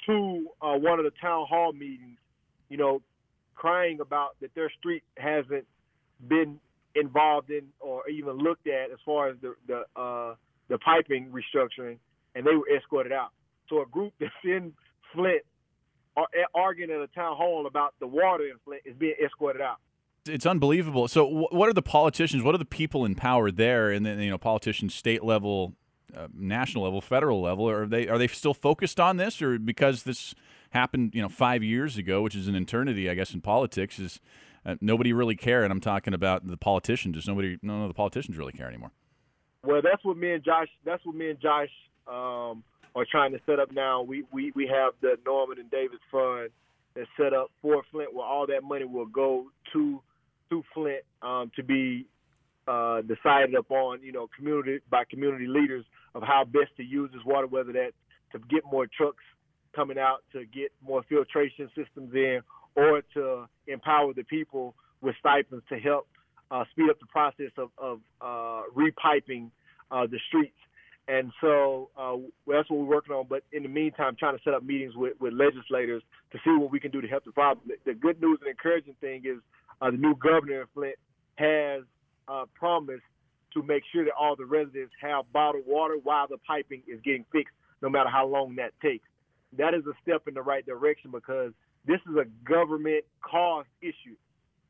to 0.06 0.46
uh, 0.60 0.74
one 0.74 0.98
of 0.98 1.04
the 1.04 1.12
town 1.20 1.46
hall 1.48 1.72
meetings. 1.72 2.18
You 2.68 2.76
know, 2.76 3.02
crying 3.54 4.00
about 4.00 4.36
that 4.40 4.54
their 4.54 4.70
street 4.78 5.02
hasn't 5.16 5.66
been 6.26 6.58
involved 6.94 7.50
in 7.50 7.68
or 7.80 8.08
even 8.08 8.36
looked 8.38 8.66
at 8.66 8.90
as 8.90 8.98
far 9.04 9.28
as 9.28 9.36
the 9.40 9.54
the 9.66 10.00
uh, 10.00 10.34
the 10.72 10.78
piping 10.78 11.30
restructuring, 11.30 11.98
and 12.34 12.46
they 12.46 12.54
were 12.56 12.68
escorted 12.74 13.12
out. 13.12 13.28
So 13.68 13.82
a 13.82 13.86
group 13.86 14.12
that's 14.18 14.32
in 14.42 14.72
Flint 15.14 15.42
arguing 16.54 16.90
at 16.90 17.00
a 17.00 17.06
town 17.08 17.36
hall 17.36 17.66
about 17.66 17.94
the 18.00 18.06
water 18.06 18.44
in 18.44 18.56
Flint 18.64 18.82
is 18.84 18.96
being 18.96 19.14
escorted 19.24 19.62
out. 19.62 19.76
It's 20.26 20.46
unbelievable. 20.46 21.08
So, 21.08 21.48
what 21.50 21.68
are 21.68 21.72
the 21.72 21.82
politicians? 21.82 22.42
What 22.44 22.54
are 22.54 22.58
the 22.58 22.64
people 22.64 23.04
in 23.04 23.14
power 23.14 23.50
there? 23.50 23.90
And 23.90 24.06
then, 24.06 24.20
you 24.20 24.30
know, 24.30 24.38
politicians, 24.38 24.94
state 24.94 25.24
level, 25.24 25.74
uh, 26.16 26.28
national 26.32 26.84
level, 26.84 27.00
federal 27.00 27.40
level. 27.40 27.68
Are 27.68 27.86
they 27.86 28.06
are 28.06 28.18
they 28.18 28.28
still 28.28 28.54
focused 28.54 29.00
on 29.00 29.16
this, 29.16 29.42
or 29.42 29.58
because 29.58 30.04
this 30.04 30.34
happened, 30.70 31.14
you 31.14 31.22
know, 31.22 31.28
five 31.28 31.64
years 31.64 31.98
ago, 31.98 32.22
which 32.22 32.36
is 32.36 32.46
an 32.46 32.54
eternity, 32.54 33.10
I 33.10 33.14
guess, 33.14 33.34
in 33.34 33.40
politics, 33.40 33.98
is 33.98 34.20
uh, 34.64 34.76
nobody 34.80 35.12
really 35.12 35.34
care? 35.34 35.64
And 35.64 35.72
I'm 35.72 35.80
talking 35.80 36.14
about 36.14 36.46
the 36.46 36.56
politicians. 36.56 37.16
Does 37.16 37.26
nobody? 37.26 37.58
None 37.60 37.82
of 37.82 37.88
the 37.88 37.94
politicians 37.94 38.38
really 38.38 38.52
care 38.52 38.68
anymore. 38.68 38.92
Well, 39.64 39.80
that's 39.82 40.04
what 40.04 40.16
me 40.16 40.32
and 40.32 40.44
Josh. 40.44 40.68
That's 40.84 41.04
what 41.04 41.14
me 41.14 41.30
and 41.30 41.40
Josh 41.40 41.70
um, 42.08 42.64
are 42.96 43.06
trying 43.10 43.32
to 43.32 43.38
set 43.46 43.60
up 43.60 43.70
now. 43.72 44.02
We 44.02 44.24
we 44.32 44.52
we 44.56 44.66
have 44.66 44.94
the 45.00 45.16
Norman 45.24 45.58
and 45.58 45.70
Davis 45.70 46.00
Fund 46.10 46.50
that's 46.94 47.08
set 47.16 47.32
up 47.32 47.50
for 47.60 47.82
Flint, 47.90 48.12
where 48.12 48.26
all 48.26 48.46
that 48.48 48.62
money 48.64 48.84
will 48.84 49.06
go 49.06 49.46
to 49.72 50.02
to 50.50 50.62
Flint 50.74 51.02
um, 51.22 51.52
to 51.54 51.62
be 51.62 52.06
uh, 52.66 53.02
decided 53.02 53.54
upon, 53.54 54.02
you 54.02 54.12
know, 54.12 54.28
community 54.36 54.80
by 54.90 55.04
community 55.08 55.46
leaders 55.46 55.84
of 56.14 56.22
how 56.22 56.44
best 56.44 56.76
to 56.76 56.82
use 56.82 57.10
this 57.12 57.22
water, 57.24 57.46
whether 57.46 57.72
that's 57.72 57.94
to 58.32 58.38
get 58.50 58.64
more 58.70 58.86
trucks 58.86 59.22
coming 59.74 59.98
out 59.98 60.18
to 60.32 60.44
get 60.46 60.70
more 60.84 61.02
filtration 61.08 61.70
systems 61.74 62.12
in, 62.14 62.40
or 62.76 63.02
to 63.14 63.48
empower 63.66 64.12
the 64.12 64.24
people 64.24 64.74
with 65.00 65.14
stipends 65.18 65.64
to 65.68 65.78
help 65.78 66.06
uh, 66.50 66.64
speed 66.70 66.90
up 66.90 67.00
the 67.00 67.06
process 67.06 67.50
of, 67.56 67.70
of 67.78 68.00
uh, 68.20 68.62
repiping 68.76 69.50
uh, 69.92 70.06
the 70.06 70.18
streets. 70.28 70.56
And 71.08 71.32
so 71.40 71.90
uh, 71.98 72.16
that's 72.46 72.70
what 72.70 72.80
we're 72.80 72.96
working 72.96 73.14
on. 73.14 73.26
But 73.28 73.42
in 73.52 73.64
the 73.64 73.68
meantime, 73.68 74.16
trying 74.18 74.36
to 74.36 74.42
set 74.44 74.54
up 74.54 74.62
meetings 74.62 74.94
with, 74.96 75.14
with 75.20 75.32
legislators 75.32 76.02
to 76.30 76.38
see 76.44 76.50
what 76.50 76.70
we 76.70 76.80
can 76.80 76.90
do 76.90 77.00
to 77.00 77.08
help 77.08 77.24
the 77.24 77.32
problem. 77.32 77.66
The, 77.66 77.92
the 77.92 77.94
good 77.98 78.20
news 78.20 78.38
and 78.40 78.48
encouraging 78.48 78.94
thing 79.00 79.22
is 79.24 79.38
uh, 79.80 79.90
the 79.90 79.96
new 79.96 80.14
governor 80.16 80.62
of 80.62 80.68
Flint 80.74 80.94
has 81.36 81.82
uh, 82.28 82.44
promised 82.54 83.02
to 83.54 83.62
make 83.62 83.82
sure 83.92 84.04
that 84.04 84.14
all 84.18 84.36
the 84.36 84.46
residents 84.46 84.92
have 85.00 85.30
bottled 85.32 85.64
water 85.66 85.96
while 86.02 86.26
the 86.28 86.38
piping 86.46 86.82
is 86.86 87.00
getting 87.04 87.24
fixed, 87.32 87.54
no 87.82 87.88
matter 87.88 88.08
how 88.08 88.26
long 88.26 88.54
that 88.56 88.72
takes. 88.80 89.06
That 89.58 89.74
is 89.74 89.82
a 89.86 89.92
step 90.02 90.22
in 90.28 90.34
the 90.34 90.42
right 90.42 90.64
direction 90.64 91.10
because 91.10 91.52
this 91.86 92.00
is 92.08 92.16
a 92.16 92.24
government 92.48 93.04
cost 93.20 93.68
issue. 93.82 94.16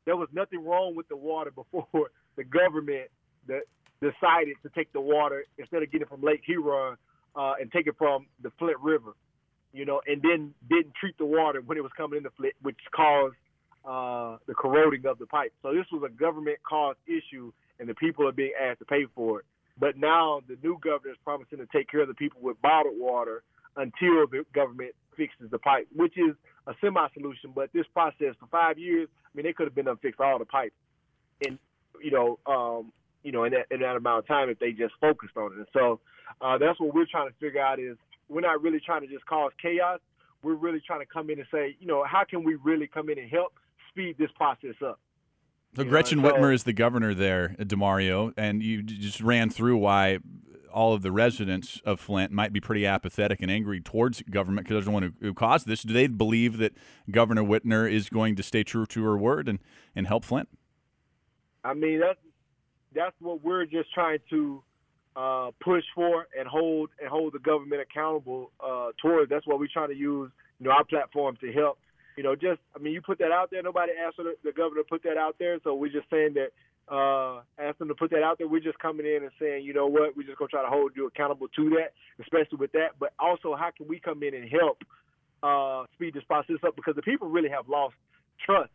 There 0.05 0.17
was 0.17 0.27
nothing 0.33 0.65
wrong 0.65 0.95
with 0.95 1.07
the 1.07 1.15
water 1.15 1.51
before 1.55 2.09
the 2.35 2.43
government 2.43 3.09
that 3.47 3.61
decided 4.03 4.55
to 4.63 4.69
take 4.75 4.91
the 4.93 5.01
water 5.01 5.45
instead 5.57 5.81
of 5.83 5.91
getting 5.91 6.07
from 6.07 6.21
Lake 6.21 6.41
Huron 6.45 6.97
uh, 7.35 7.53
and 7.59 7.71
take 7.71 7.87
it 7.87 7.95
from 7.97 8.27
the 8.41 8.51
Flint 8.59 8.77
River, 8.79 9.13
you 9.71 9.85
know, 9.85 10.01
and 10.05 10.21
then 10.21 10.53
didn't 10.69 10.93
treat 10.99 11.17
the 11.17 11.25
water 11.25 11.61
when 11.65 11.77
it 11.77 11.81
was 11.81 11.91
coming 11.97 12.17
into 12.17 12.29
Flint, 12.37 12.53
which 12.61 12.77
caused 12.95 13.35
uh, 13.85 14.37
the 14.47 14.53
corroding 14.53 15.05
of 15.05 15.17
the 15.19 15.25
pipe. 15.25 15.53
So 15.61 15.73
this 15.73 15.85
was 15.91 16.03
a 16.05 16.13
government 16.13 16.57
caused 16.67 16.99
issue, 17.07 17.51
and 17.79 17.89
the 17.89 17.95
people 17.95 18.27
are 18.27 18.31
being 18.31 18.53
asked 18.61 18.79
to 18.79 18.85
pay 18.85 19.05
for 19.15 19.39
it. 19.39 19.45
But 19.79 19.97
now 19.97 20.41
the 20.47 20.57
new 20.63 20.77
governor 20.81 21.11
is 21.11 21.17
promising 21.23 21.57
to 21.57 21.65
take 21.75 21.89
care 21.89 22.01
of 22.01 22.07
the 22.07 22.13
people 22.13 22.39
with 22.41 22.61
bottled 22.61 22.95
water 22.97 23.43
until 23.75 24.27
the 24.29 24.45
government 24.53 24.93
fixes 25.17 25.49
the 25.49 25.57
pipe, 25.57 25.87
which 25.95 26.13
is 26.17 26.35
a 26.67 26.73
semi-solution. 26.79 27.51
But 27.55 27.73
this 27.73 27.85
process 27.93 28.35
for 28.39 28.47
five 28.51 28.77
years, 28.77 29.09
I 29.11 29.29
mean, 29.35 29.45
they 29.45 29.53
could 29.53 29.65
have 29.65 29.75
been 29.75 29.87
fix 30.01 30.17
all 30.19 30.37
the 30.37 30.45
pipes, 30.45 30.75
and 31.45 31.57
you 32.01 32.11
know, 32.11 32.39
um, 32.45 32.91
you 33.23 33.31
know, 33.31 33.43
in 33.45 33.53
that, 33.53 33.65
in 33.71 33.81
that 33.81 33.95
amount 33.95 34.19
of 34.19 34.27
time 34.27 34.49
if 34.49 34.59
they 34.59 34.71
just 34.71 34.93
focused 35.01 35.35
on 35.37 35.53
it. 35.53 35.57
And 35.57 35.67
so 35.73 35.99
uh, 36.41 36.57
that's 36.57 36.79
what 36.79 36.93
we're 36.93 37.07
trying 37.09 37.29
to 37.29 37.35
figure 37.39 37.61
out 37.61 37.79
is 37.79 37.97
we're 38.29 38.41
not 38.41 38.61
really 38.61 38.79
trying 38.79 39.01
to 39.01 39.07
just 39.07 39.25
cause 39.25 39.51
chaos. 39.61 39.99
We're 40.43 40.55
really 40.55 40.81
trying 40.85 40.99
to 40.99 41.05
come 41.05 41.29
in 41.29 41.39
and 41.39 41.47
say, 41.51 41.75
you 41.79 41.87
know, 41.87 42.03
how 42.03 42.23
can 42.23 42.43
we 42.43 42.55
really 42.55 42.87
come 42.87 43.09
in 43.09 43.17
and 43.17 43.29
help 43.29 43.53
speed 43.93 44.15
this 44.17 44.29
process 44.35 44.75
up. 44.85 44.99
So 45.75 45.83
Gretchen 45.83 46.21
know, 46.21 46.31
Whitmer 46.31 46.53
is 46.53 46.63
the 46.63 46.73
governor 46.73 47.13
there, 47.13 47.55
Demario, 47.59 48.33
and 48.37 48.61
you 48.61 48.83
just 48.83 49.21
ran 49.21 49.49
through 49.49 49.77
why 49.77 50.19
all 50.71 50.93
of 50.93 51.03
the 51.03 51.11
residents 51.11 51.79
of 51.85 51.99
Flint 51.99 52.31
might 52.31 52.51
be 52.51 52.59
pretty 52.59 52.85
apathetic 52.85 53.41
and 53.41 53.49
angry 53.49 53.79
towards 53.79 54.21
government 54.23 54.65
because 54.65 54.75
they're 54.75 54.85
the 54.85 54.91
one 54.91 55.03
who, 55.03 55.27
who 55.27 55.33
caused 55.33 55.67
this. 55.67 55.83
Do 55.83 55.93
they 55.93 56.07
believe 56.07 56.57
that 56.57 56.73
Governor 57.09 57.43
Whitmer 57.43 57.91
is 57.91 58.09
going 58.09 58.35
to 58.35 58.43
stay 58.43 58.63
true 58.63 58.85
to 58.87 59.03
her 59.03 59.17
word 59.17 59.47
and, 59.47 59.59
and 59.95 60.07
help 60.07 60.25
Flint? 60.25 60.49
I 61.63 61.73
mean, 61.73 61.99
that's 61.99 62.19
that's 62.95 63.15
what 63.19 63.43
we're 63.43 63.65
just 63.65 63.93
trying 63.93 64.19
to 64.29 64.63
uh, 65.15 65.51
push 65.63 65.83
for 65.93 66.27
and 66.37 66.47
hold 66.47 66.89
and 66.99 67.09
hold 67.09 67.33
the 67.33 67.39
government 67.39 67.81
accountable 67.81 68.51
uh, 68.59 68.89
towards. 69.01 69.29
That's 69.29 69.45
what 69.45 69.59
we're 69.59 69.69
trying 69.71 69.89
to 69.89 69.95
use, 69.95 70.31
you 70.59 70.65
know, 70.65 70.71
our 70.71 70.83
platform 70.83 71.37
to 71.41 71.51
help. 71.51 71.79
You 72.17 72.23
know, 72.23 72.35
just 72.35 72.59
I 72.75 72.79
mean, 72.79 72.93
you 72.93 73.01
put 73.01 73.19
that 73.19 73.31
out 73.31 73.49
there. 73.51 73.61
Nobody 73.63 73.91
asked 73.93 74.17
the, 74.17 74.51
governor 74.51 74.81
to 74.81 74.87
put 74.89 75.03
that 75.03 75.17
out 75.17 75.35
there, 75.39 75.59
so 75.63 75.73
we're 75.75 75.91
just 75.91 76.09
saying 76.09 76.35
that 76.35 76.49
uh, 76.93 77.41
ask 77.57 77.77
them 77.77 77.87
to 77.87 77.95
put 77.95 78.11
that 78.11 78.23
out 78.23 78.37
there. 78.37 78.47
We're 78.47 78.59
just 78.59 78.77
coming 78.79 79.05
in 79.05 79.23
and 79.23 79.31
saying, 79.39 79.63
you 79.63 79.73
know 79.73 79.87
what, 79.87 80.15
we're 80.15 80.27
just 80.27 80.37
gonna 80.37 80.49
try 80.49 80.61
to 80.61 80.69
hold 80.69 80.91
you 80.95 81.07
accountable 81.07 81.47
to 81.55 81.69
that, 81.71 81.93
especially 82.21 82.57
with 82.59 82.71
that. 82.73 82.99
But 82.99 83.13
also, 83.19 83.55
how 83.55 83.71
can 83.75 83.87
we 83.87 83.99
come 83.99 84.21
in 84.21 84.33
and 84.35 84.49
help 84.49 84.77
uh, 85.41 85.85
speed 85.93 86.13
this 86.13 86.23
process 86.25 86.57
up? 86.65 86.75
Because 86.75 86.95
the 86.95 87.01
people 87.01 87.29
really 87.29 87.49
have 87.49 87.67
lost 87.67 87.95
trust. 88.45 88.71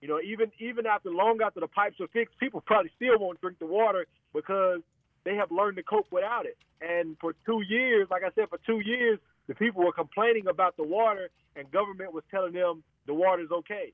You 0.00 0.08
know, 0.08 0.20
even 0.20 0.50
even 0.58 0.86
after 0.86 1.10
long 1.10 1.40
after 1.44 1.60
the 1.60 1.68
pipes 1.68 1.96
are 2.00 2.08
fixed, 2.08 2.38
people 2.38 2.60
probably 2.60 2.90
still 2.96 3.18
won't 3.18 3.40
drink 3.40 3.58
the 3.58 3.66
water 3.66 4.06
because 4.34 4.80
they 5.24 5.34
have 5.36 5.50
learned 5.50 5.76
to 5.76 5.82
cope 5.82 6.06
without 6.10 6.46
it. 6.46 6.56
And 6.80 7.16
for 7.20 7.34
two 7.44 7.60
years, 7.68 8.08
like 8.10 8.22
I 8.24 8.30
said, 8.34 8.48
for 8.48 8.58
two 8.66 8.80
years, 8.80 9.18
the 9.46 9.54
people 9.54 9.84
were 9.84 9.92
complaining 9.92 10.46
about 10.48 10.76
the 10.76 10.84
water, 10.84 11.28
and 11.54 11.70
government 11.70 12.14
was 12.14 12.24
telling 12.30 12.52
them 12.52 12.82
the 13.06 13.12
water 13.12 13.42
is 13.42 13.50
okay. 13.50 13.92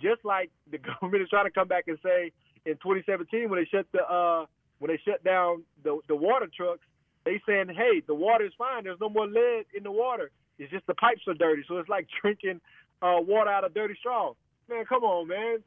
Just 0.00 0.24
like 0.24 0.50
the 0.70 0.78
government 1.00 1.22
is 1.22 1.28
trying 1.28 1.46
to 1.46 1.50
come 1.50 1.68
back 1.68 1.84
and 1.88 1.98
say 2.02 2.32
in 2.64 2.74
2017 2.74 3.50
when 3.50 3.60
they 3.60 3.66
shut 3.66 3.86
the 3.92 4.02
uh, 4.02 4.46
when 4.78 4.90
they 4.90 5.00
shut 5.04 5.22
down 5.22 5.64
the 5.84 5.98
the 6.08 6.16
water 6.16 6.46
trucks, 6.56 6.86
they 7.24 7.40
saying, 7.46 7.68
hey, 7.68 8.02
the 8.06 8.14
water 8.14 8.46
is 8.46 8.52
fine. 8.56 8.84
There's 8.84 9.00
no 9.00 9.08
more 9.08 9.26
lead 9.26 9.64
in 9.76 9.82
the 9.82 9.92
water. 9.92 10.30
It's 10.58 10.70
just 10.70 10.86
the 10.86 10.94
pipes 10.94 11.22
are 11.28 11.34
dirty. 11.34 11.62
So 11.68 11.78
it's 11.78 11.88
like 11.88 12.08
drinking 12.22 12.60
uh, 13.02 13.18
water 13.20 13.50
out 13.50 13.64
of 13.64 13.74
dirty 13.74 13.94
straw. 13.98 14.32
Man, 14.72 14.84
come 14.86 15.04
on, 15.04 15.28
man. 15.28 15.58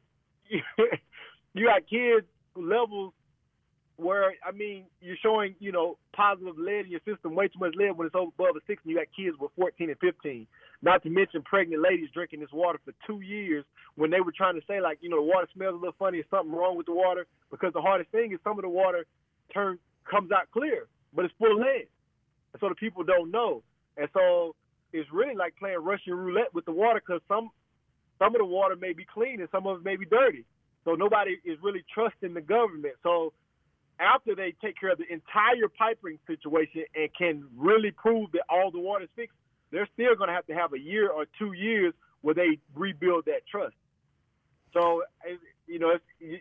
you 1.54 1.66
got 1.66 1.86
kids 1.88 2.26
levels 2.56 3.12
where 3.96 4.34
I 4.44 4.52
mean 4.52 4.84
you're 5.00 5.16
showing 5.22 5.54
you 5.60 5.70
know 5.70 5.96
positive 6.14 6.58
lead 6.58 6.86
in 6.86 6.90
your 6.90 7.00
system, 7.06 7.34
way 7.34 7.46
too 7.46 7.58
much 7.60 7.74
lead 7.76 7.96
when 7.96 8.06
it's 8.06 8.16
over 8.16 8.30
above 8.36 8.56
a 8.56 8.60
six, 8.66 8.82
and 8.82 8.90
you 8.90 8.98
got 8.98 9.06
kids 9.16 9.36
with 9.38 9.52
14 9.56 9.90
and 9.90 9.98
15. 10.00 10.46
Not 10.82 11.02
to 11.04 11.10
mention 11.10 11.42
pregnant 11.42 11.82
ladies 11.82 12.08
drinking 12.12 12.40
this 12.40 12.52
water 12.52 12.80
for 12.84 12.92
two 13.06 13.20
years 13.20 13.64
when 13.94 14.10
they 14.10 14.20
were 14.20 14.32
trying 14.36 14.56
to 14.56 14.66
say 14.66 14.80
like 14.80 14.98
you 15.00 15.08
know 15.08 15.16
the 15.16 15.30
water 15.30 15.46
smells 15.54 15.74
a 15.74 15.78
little 15.78 15.94
funny, 15.98 16.18
is 16.18 16.26
something 16.28 16.52
wrong 16.52 16.76
with 16.76 16.86
the 16.86 16.94
water 16.94 17.26
because 17.50 17.72
the 17.74 17.80
hardest 17.80 18.10
thing 18.10 18.32
is 18.32 18.40
some 18.42 18.58
of 18.58 18.62
the 18.62 18.68
water 18.68 19.06
turns 19.54 19.78
comes 20.10 20.32
out 20.32 20.50
clear, 20.52 20.86
but 21.14 21.24
it's 21.24 21.34
full 21.38 21.52
of 21.52 21.58
lead, 21.58 21.86
and 22.52 22.60
so 22.60 22.68
the 22.68 22.74
people 22.74 23.04
don't 23.04 23.30
know, 23.30 23.62
and 23.96 24.08
so 24.12 24.56
it's 24.92 25.08
really 25.12 25.36
like 25.36 25.54
playing 25.56 25.78
Russian 25.78 26.14
roulette 26.14 26.52
with 26.54 26.64
the 26.64 26.72
water 26.72 27.00
because 27.04 27.22
some 27.28 27.50
some 28.18 28.34
of 28.34 28.38
the 28.38 28.44
water 28.44 28.76
may 28.76 28.92
be 28.92 29.04
clean 29.04 29.40
and 29.40 29.48
some 29.50 29.66
of 29.66 29.78
it 29.78 29.84
may 29.84 29.96
be 29.96 30.06
dirty. 30.06 30.44
So 30.84 30.94
nobody 30.94 31.36
is 31.44 31.58
really 31.62 31.84
trusting 31.92 32.34
the 32.34 32.40
government. 32.40 32.94
So 33.02 33.32
after 33.98 34.34
they 34.34 34.54
take 34.62 34.78
care 34.78 34.90
of 34.92 34.98
the 34.98 35.12
entire 35.12 35.68
piping 35.76 36.18
situation 36.26 36.84
and 36.94 37.08
can 37.16 37.44
really 37.56 37.90
prove 37.90 38.32
that 38.32 38.42
all 38.48 38.70
the 38.70 38.78
water 38.78 39.04
is 39.04 39.10
fixed, 39.16 39.36
they're 39.70 39.88
still 39.94 40.14
going 40.14 40.28
to 40.28 40.34
have 40.34 40.46
to 40.46 40.54
have 40.54 40.72
a 40.72 40.78
year 40.78 41.10
or 41.10 41.26
two 41.38 41.52
years 41.52 41.92
where 42.22 42.34
they 42.34 42.58
rebuild 42.74 43.24
that 43.26 43.46
trust. 43.50 43.74
So, 44.72 45.02
you 45.66 45.78
know, 45.78 45.98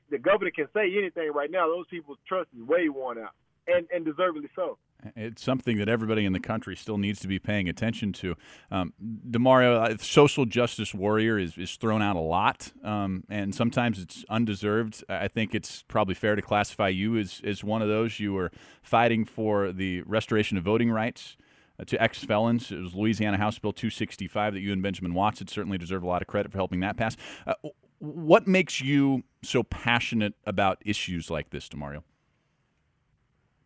the 0.10 0.18
governor 0.18 0.52
can 0.52 0.68
say 0.74 0.94
anything 0.98 1.32
right 1.34 1.50
now. 1.50 1.68
Those 1.68 1.88
people's 1.90 2.18
trust 2.28 2.50
is 2.56 2.68
way 2.68 2.90
worn 2.90 3.18
out, 3.18 3.32
and 3.68 3.88
and 3.94 4.04
deservedly 4.04 4.50
so. 4.56 4.78
It's 5.16 5.44
something 5.44 5.78
that 5.78 5.88
everybody 5.88 6.26
in 6.26 6.34
the 6.34 6.40
country 6.40 6.76
still 6.76 6.98
needs 6.98 7.20
to 7.20 7.28
be 7.28 7.38
paying 7.40 7.70
attention 7.70 8.12
to. 8.14 8.36
Um, 8.72 8.94
Demario, 9.30 10.00
social 10.02 10.46
justice 10.46 10.94
warrior 10.94 11.38
is, 11.38 11.58
is 11.58 11.76
thrown 11.76 12.02
out 12.02 12.16
a 12.16 12.22
lot, 12.22 12.72
um, 12.84 13.24
and 13.30 13.54
sometimes 13.54 14.00
it's 14.00 14.26
undeserved. 14.30 15.04
I 15.08 15.28
think 15.28 15.54
it's 15.54 15.84
probably 15.84 16.16
fair 16.16 16.36
to 16.36 16.42
classify 16.42 16.90
you 16.90 17.18
as, 17.18 17.42
as 17.44 17.64
one 17.64 17.82
of 17.82 17.88
those. 17.88 18.20
You 18.20 18.34
were 18.34 18.52
fighting 18.82 19.26
for 19.26 19.72
the 19.72 20.02
restoration 20.04 20.58
of 20.58 20.64
voting 20.64 20.92
rights 20.92 21.38
uh, 21.80 21.86
to 21.86 22.02
ex 22.02 22.24
felons. 22.24 22.72
It 22.72 22.80
was 22.80 22.96
Louisiana 22.96 23.38
House 23.38 23.60
Bill 23.60 23.74
265 23.74 24.54
that 24.54 24.62
you 24.62 24.74
and 24.74 24.82
Benjamin 24.82 25.14
Watson 25.14 25.48
certainly 25.48 25.78
deserve 25.78 26.04
a 26.04 26.08
lot 26.08 26.22
of 26.22 26.28
credit 26.28 26.52
for 26.52 26.58
helping 26.58 26.80
that 26.80 26.98
pass. 26.98 27.16
Uh, 27.46 27.54
what 28.00 28.48
makes 28.48 28.82
you 28.82 29.24
so 29.44 29.64
passionate 29.64 30.34
about 30.46 30.82
issues 30.86 31.30
like 31.30 31.50
this, 31.52 31.70
Demario? 31.70 32.04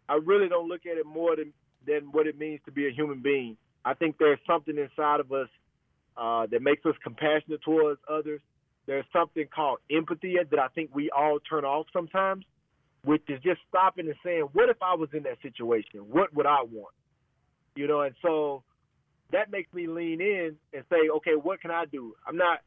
I 0.10 0.16
really 0.16 0.50
don't 0.50 0.68
look 0.68 0.82
at 0.86 0.98
it 0.98 1.06
more 1.06 1.36
than 1.36 1.54
than 1.86 2.12
what 2.12 2.28
it 2.28 2.38
means 2.38 2.60
to 2.66 2.72
be 2.72 2.88
a 2.88 2.92
human 2.92 3.22
being. 3.22 3.56
I 3.86 3.94
think 3.94 4.18
there's 4.18 4.40
something 4.46 4.78
inside 4.78 5.22
of 5.22 5.32
us 5.32 5.48
uh, 6.18 6.48
that 6.52 6.62
makes 6.62 6.86
us 6.86 6.96
compassionate 7.02 7.62
towards 7.64 8.02
others. 8.10 8.42
There's 8.86 9.06
something 9.14 9.46
called 9.54 9.80
empathy 9.90 10.36
that 10.50 10.60
I 10.60 10.68
think 10.70 10.90
we 10.94 11.10
all 11.16 11.40
turn 11.48 11.64
off 11.64 11.86
sometimes, 11.94 12.44
which 13.06 13.22
is 13.30 13.40
just 13.42 13.62
stopping 13.70 14.08
and 14.08 14.16
saying, 14.24 14.50
"What 14.54 14.68
if 14.70 14.78
I 14.82 14.96
was 14.96 15.10
in 15.14 15.24
that 15.24 15.38
situation? 15.42 16.02
What 16.10 16.34
would 16.34 16.48
I 16.48 16.64
want?" 16.64 16.94
You 17.76 17.88
know, 17.88 18.02
and 18.02 18.16
so 18.22 18.64
that 19.32 19.52
makes 19.52 19.72
me 19.74 19.88
lean 19.88 20.20
in 20.20 20.58
and 20.74 20.84
say, 20.90 21.08
"Okay, 21.18 21.36
what 21.36 21.62
can 21.62 21.72
I 21.72 21.86
do?" 21.86 22.16
I'm 22.28 22.36
not 22.36 22.60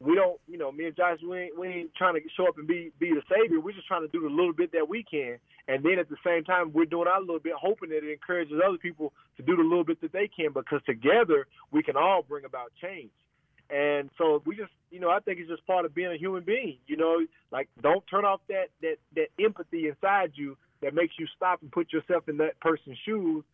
we 0.00 0.14
don't, 0.14 0.40
you 0.48 0.56
know, 0.56 0.72
me 0.72 0.86
and 0.86 0.96
Josh, 0.96 1.18
we 1.22 1.38
ain't, 1.38 1.58
we 1.58 1.68
ain't 1.68 1.94
trying 1.94 2.14
to 2.14 2.20
show 2.34 2.48
up 2.48 2.56
and 2.56 2.66
be 2.66 2.90
be 2.98 3.10
the 3.10 3.22
savior. 3.28 3.60
We're 3.60 3.74
just 3.74 3.86
trying 3.86 4.00
to 4.00 4.08
do 4.08 4.22
the 4.22 4.34
little 4.34 4.54
bit 4.54 4.72
that 4.72 4.88
we 4.88 5.04
can, 5.04 5.36
and 5.68 5.84
then 5.84 5.98
at 5.98 6.08
the 6.08 6.16
same 6.24 6.42
time, 6.44 6.72
we're 6.72 6.86
doing 6.86 7.06
our 7.06 7.20
little 7.20 7.38
bit, 7.38 7.52
hoping 7.60 7.90
that 7.90 7.98
it 7.98 8.10
encourages 8.10 8.54
other 8.66 8.78
people 8.78 9.12
to 9.36 9.42
do 9.42 9.56
the 9.56 9.62
little 9.62 9.84
bit 9.84 10.00
that 10.00 10.12
they 10.12 10.28
can, 10.28 10.52
because 10.54 10.80
together 10.86 11.46
we 11.70 11.82
can 11.82 11.96
all 11.96 12.22
bring 12.26 12.46
about 12.46 12.72
change. 12.80 13.10
And 13.68 14.10
so 14.16 14.42
we 14.46 14.56
just, 14.56 14.72
you 14.90 15.00
know, 15.00 15.10
I 15.10 15.20
think 15.20 15.38
it's 15.38 15.48
just 15.48 15.66
part 15.66 15.84
of 15.84 15.94
being 15.94 16.10
a 16.10 16.16
human 16.16 16.42
being. 16.44 16.78
You 16.86 16.96
know, 16.96 17.18
like 17.52 17.68
don't 17.82 18.04
turn 18.10 18.24
off 18.24 18.40
that 18.48 18.70
that 18.80 18.96
that 19.16 19.28
empathy 19.38 19.88
inside 19.88 20.32
you 20.34 20.56
that 20.80 20.94
makes 20.94 21.14
you 21.18 21.26
stop 21.36 21.60
and 21.60 21.70
put 21.70 21.92
yourself 21.92 22.26
in 22.28 22.38
that 22.38 22.58
person's 22.60 22.98
shoes. 23.04 23.44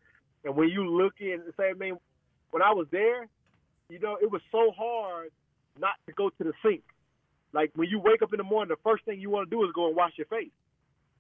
And 0.44 0.54
when 0.54 0.68
you 0.68 0.88
look 0.88 1.14
in 1.18 1.42
say, 1.56 1.70
I 1.70 1.72
mean, 1.74 1.98
when 2.52 2.62
I 2.62 2.72
was 2.72 2.86
there, 2.92 3.26
you 3.88 3.98
know, 3.98 4.16
it 4.22 4.30
was 4.30 4.40
so 4.52 4.70
hard 4.76 5.30
not 5.78 5.94
to 6.06 6.12
go 6.12 6.30
to 6.30 6.44
the 6.44 6.52
sink. 6.64 6.82
Like 7.52 7.70
when 7.74 7.88
you 7.88 7.98
wake 7.98 8.22
up 8.22 8.32
in 8.32 8.38
the 8.38 8.44
morning, 8.44 8.74
the 8.74 8.88
first 8.88 9.04
thing 9.04 9.20
you 9.20 9.30
want 9.30 9.48
to 9.48 9.56
do 9.56 9.64
is 9.64 9.70
go 9.74 9.86
and 9.88 9.96
wash 9.96 10.12
your 10.16 10.26
face. 10.26 10.52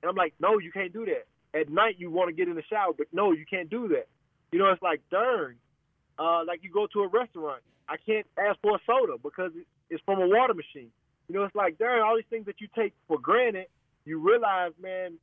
And 0.02 0.10
I'm 0.10 0.16
like, 0.16 0.34
no, 0.40 0.58
you 0.58 0.70
can't 0.70 0.92
do 0.92 1.06
that. 1.06 1.26
At 1.58 1.70
night 1.70 1.96
you 1.98 2.10
want 2.10 2.28
to 2.28 2.34
get 2.34 2.48
in 2.48 2.54
the 2.54 2.62
shower, 2.68 2.92
but 2.96 3.06
no, 3.12 3.32
you 3.32 3.44
can't 3.48 3.70
do 3.70 3.88
that. 3.88 4.08
You 4.52 4.58
know, 4.58 4.70
it's 4.70 4.82
like 4.82 5.00
darn. 5.10 5.56
Uh, 6.18 6.44
like 6.44 6.60
you 6.62 6.70
go 6.70 6.86
to 6.92 7.00
a 7.00 7.08
restaurant, 7.08 7.62
I 7.88 7.96
can't 8.04 8.26
ask 8.38 8.58
for 8.60 8.76
a 8.76 8.80
soda 8.86 9.14
because 9.22 9.52
it's 9.90 10.02
from 10.04 10.20
a 10.20 10.26
water 10.26 10.54
machine. 10.54 10.90
You 11.28 11.34
know, 11.34 11.44
it's 11.44 11.54
like 11.54 11.78
darn 11.78 12.02
all 12.02 12.16
these 12.16 12.28
things 12.30 12.46
that 12.46 12.60
you 12.60 12.68
take 12.76 12.92
for 13.08 13.18
granted. 13.18 13.66
You 14.04 14.18
realize, 14.20 14.72
man, 14.80 15.14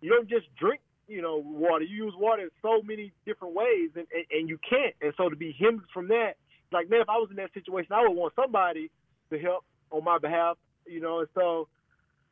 you 0.00 0.10
don't 0.10 0.28
just 0.28 0.46
drink, 0.58 0.80
you 1.08 1.22
know, 1.22 1.36
water. 1.36 1.84
You 1.84 2.04
use 2.04 2.14
water 2.16 2.42
in 2.42 2.50
so 2.62 2.82
many 2.82 3.12
different 3.24 3.54
ways, 3.54 3.90
and, 3.94 4.06
and, 4.12 4.24
and 4.30 4.48
you 4.48 4.58
can't. 4.68 4.94
And 5.00 5.12
so 5.16 5.28
to 5.28 5.36
be 5.36 5.52
hindered 5.52 5.88
from 5.92 6.08
that 6.08 6.34
like, 6.72 6.90
man, 6.90 7.00
if 7.00 7.08
I 7.08 7.16
was 7.16 7.28
in 7.30 7.36
that 7.36 7.52
situation, 7.54 7.92
I 7.92 8.02
would 8.02 8.16
want 8.16 8.34
somebody 8.34 8.90
to 9.30 9.38
help 9.38 9.64
on 9.90 10.04
my 10.04 10.18
behalf, 10.18 10.56
you 10.86 11.00
know. 11.00 11.20
And 11.20 11.28
so, 11.34 11.68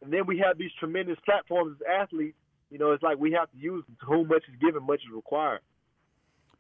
and 0.03 0.13
then 0.13 0.27
we 0.27 0.39
have 0.39 0.59
these 0.59 0.71
tremendous 0.79 1.19
platforms 1.25 1.77
as 1.81 2.03
athletes. 2.03 2.37
You 2.71 2.79
know, 2.79 2.93
it's 2.93 3.03
like 3.03 3.19
we 3.19 3.33
have 3.33 3.51
to 3.53 3.57
use 3.57 3.85
them. 3.87 3.97
To 4.01 4.07
whom 4.07 4.29
much 4.29 4.43
is 4.49 4.59
given, 4.61 4.85
much 4.85 5.01
is 5.01 5.15
required. 5.15 5.61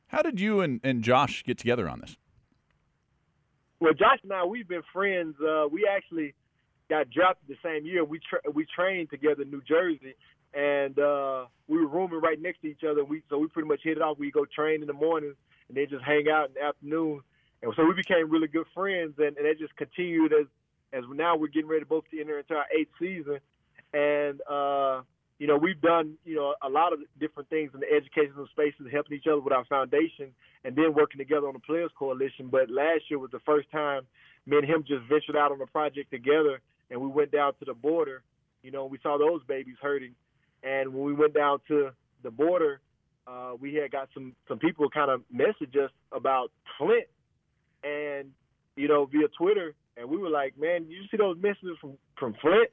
How 0.09 0.23
did 0.23 0.38
you 0.38 0.61
and, 0.61 0.81
and 0.85 1.02
Josh 1.02 1.43
get 1.45 1.59
together 1.59 1.88
on 1.88 2.00
this? 2.00 2.16
Well, 3.81 3.93
Josh 3.95 4.19
and 4.23 4.33
I, 4.33 4.45
we've 4.45 4.69
been 4.69 4.83
friends. 4.93 5.35
Uh, 5.40 5.66
we 5.71 5.88
actually 5.90 6.35
got 6.88 7.11
drafted 7.11 7.49
the 7.49 7.57
same 7.62 7.85
year. 7.85 8.04
We 8.04 8.21
tra- 8.21 8.52
we 8.52 8.66
trained 8.75 9.11
together 9.11 9.43
in 9.43 9.50
New 9.50 9.62
Jersey, 9.62 10.14
and 10.52 10.99
uh, 10.99 11.47
we 11.66 11.78
were 11.78 11.88
rooming 11.88 12.21
right 12.21 12.40
next 12.40 12.61
to 12.62 12.69
each 12.69 12.85
other. 12.88 13.04
We 13.04 13.23
so 13.28 13.38
we 13.38 13.49
pretty 13.49 13.69
much 13.69 13.81
hit 13.83 13.97
it 13.97 14.02
off. 14.02 14.19
We 14.19 14.31
go 14.31 14.45
train 14.45 14.83
in 14.83 14.87
the 14.87 14.93
mornings 14.93 15.37
and 15.69 15.76
then 15.76 15.87
just 15.88 16.04
hang 16.04 16.26
out 16.33 16.49
in 16.49 16.54
the 16.54 16.62
afternoon. 16.62 17.21
And 17.64 17.73
so 17.76 17.85
we 17.87 17.94
became 17.94 18.30
really 18.30 18.47
good 18.47 18.66
friends, 18.75 19.14
and, 19.16 19.37
and 19.38 19.47
it 19.47 19.59
just 19.59 19.75
continued 19.76 20.33
as 20.33 20.47
as 20.92 21.02
now 21.12 21.35
we're 21.35 21.49
getting 21.49 21.68
ready 21.68 21.85
both 21.85 22.04
to 22.11 22.21
enter 22.21 22.38
into 22.38 22.54
our 22.54 22.66
eighth 22.78 22.90
season, 23.00 23.40
and 23.94 24.40
uh, 24.49 25.00
you 25.38 25.47
know 25.47 25.56
we've 25.56 25.80
done 25.80 26.14
you 26.26 26.37
know 26.37 26.54
a 26.62 26.68
lot 26.68 26.92
of 26.92 26.99
different 27.18 27.49
things 27.49 27.71
in 27.73 27.80
the 27.80 27.87
educational 27.90 28.47
spaces, 28.49 28.87
helping 28.92 29.16
each 29.16 29.26
other 29.26 29.40
with 29.40 29.54
our 29.54 29.64
foundation, 29.64 30.30
and 30.64 30.76
then 30.76 30.92
working 30.94 31.16
together 31.16 31.49
on 31.49 31.54
the 31.54 31.59
Players 31.61 31.90
Coalition. 31.99 32.49
But 32.50 32.71
last 32.71 33.09
year 33.09 33.18
was 33.18 33.30
the 33.30 33.40
first 33.47 33.71
time 33.73 34.02
me 34.47 34.59
and 34.59 34.66
him 34.66 34.85
just 34.87 35.02
ventured 35.09 35.37
out 35.37 35.50
on 35.50 35.61
a 35.62 35.66
project 35.66 36.11
together, 36.11 36.61
and 36.90 37.00
we 37.00 37.09
went 37.09 37.33
down 37.33 37.54
to 37.61 37.64
the 37.64 37.73
border. 37.73 38.23
You 38.62 38.73
know, 38.73 38.85
we 38.85 38.99
saw 39.02 39.16
those 39.16 39.40
babies 39.49 39.76
hurting, 39.80 40.14
and 40.62 40.92
when 40.92 41.04
we 41.04 41.14
went 41.14 41.33
down 41.33 41.61
to 41.68 41.92
the 42.23 42.30
border, 42.30 42.80
uh, 43.26 43.52
we 43.59 43.73
had 43.73 43.90
got 43.90 44.11
some 44.12 44.35
some 44.49 44.59
people 44.59 44.90
kind 44.90 45.11
of 45.11 45.23
message 45.33 45.75
us 45.83 45.90
about 46.12 46.52
Flint 46.76 47.06
and 47.85 48.31
you 48.76 48.88
know 48.88 49.07
via 49.07 49.29
Twitter, 49.38 49.75
and 49.97 50.09
we 50.09 50.17
were 50.17 50.31
like, 50.31 50.59
man, 50.59 50.87
you 50.88 51.03
see 51.11 51.17
those 51.17 51.37
messages 51.41 51.76
from 51.81 51.99
from 52.19 52.35
Flint? 52.41 52.71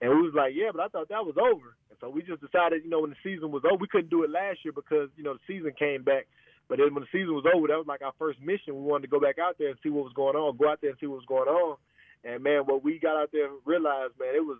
And 0.00 0.10
we 0.10 0.20
was 0.22 0.34
like, 0.34 0.52
yeah, 0.54 0.68
but 0.72 0.82
I 0.82 0.88
thought 0.88 1.08
that 1.08 1.24
was 1.24 1.38
over. 1.38 1.78
And 1.88 1.96
so 2.00 2.10
we 2.10 2.22
just 2.22 2.42
decided, 2.42 2.84
you 2.84 2.90
know, 2.90 3.00
when 3.00 3.10
the 3.10 3.22
season 3.24 3.50
was 3.50 3.62
over, 3.64 3.80
we 3.80 3.88
couldn't 3.88 4.10
do 4.10 4.24
it 4.24 4.30
last 4.30 4.58
year 4.64 4.72
because 4.74 5.08
you 5.16 5.24
know 5.24 5.34
the 5.34 5.46
season 5.46 5.72
came 5.78 6.02
back. 6.02 6.26
But 6.68 6.78
then 6.78 6.94
when 6.94 7.04
the 7.04 7.12
season 7.12 7.34
was 7.34 7.46
over, 7.46 7.68
that 7.68 7.76
was 7.78 7.86
like 7.86 8.02
our 8.02 8.16
first 8.18 8.40
mission. 8.40 8.74
We 8.74 8.82
wanted 8.82 9.08
to 9.08 9.12
go 9.12 9.20
back 9.20 9.38
out 9.38 9.56
there 9.58 9.68
and 9.68 9.78
see 9.82 9.90
what 9.90 10.04
was 10.04 10.16
going 10.16 10.36
on, 10.36 10.56
go 10.56 10.68
out 10.68 10.80
there 10.80 10.90
and 10.90 10.98
see 10.98 11.06
what 11.06 11.22
was 11.22 11.28
going 11.28 11.48
on. 11.48 11.76
And 12.24 12.42
man, 12.42 12.64
what 12.64 12.82
we 12.82 12.98
got 12.98 13.20
out 13.20 13.30
there 13.32 13.46
and 13.46 13.60
realized, 13.64 14.14
man, 14.18 14.34
it 14.34 14.44
was 14.44 14.58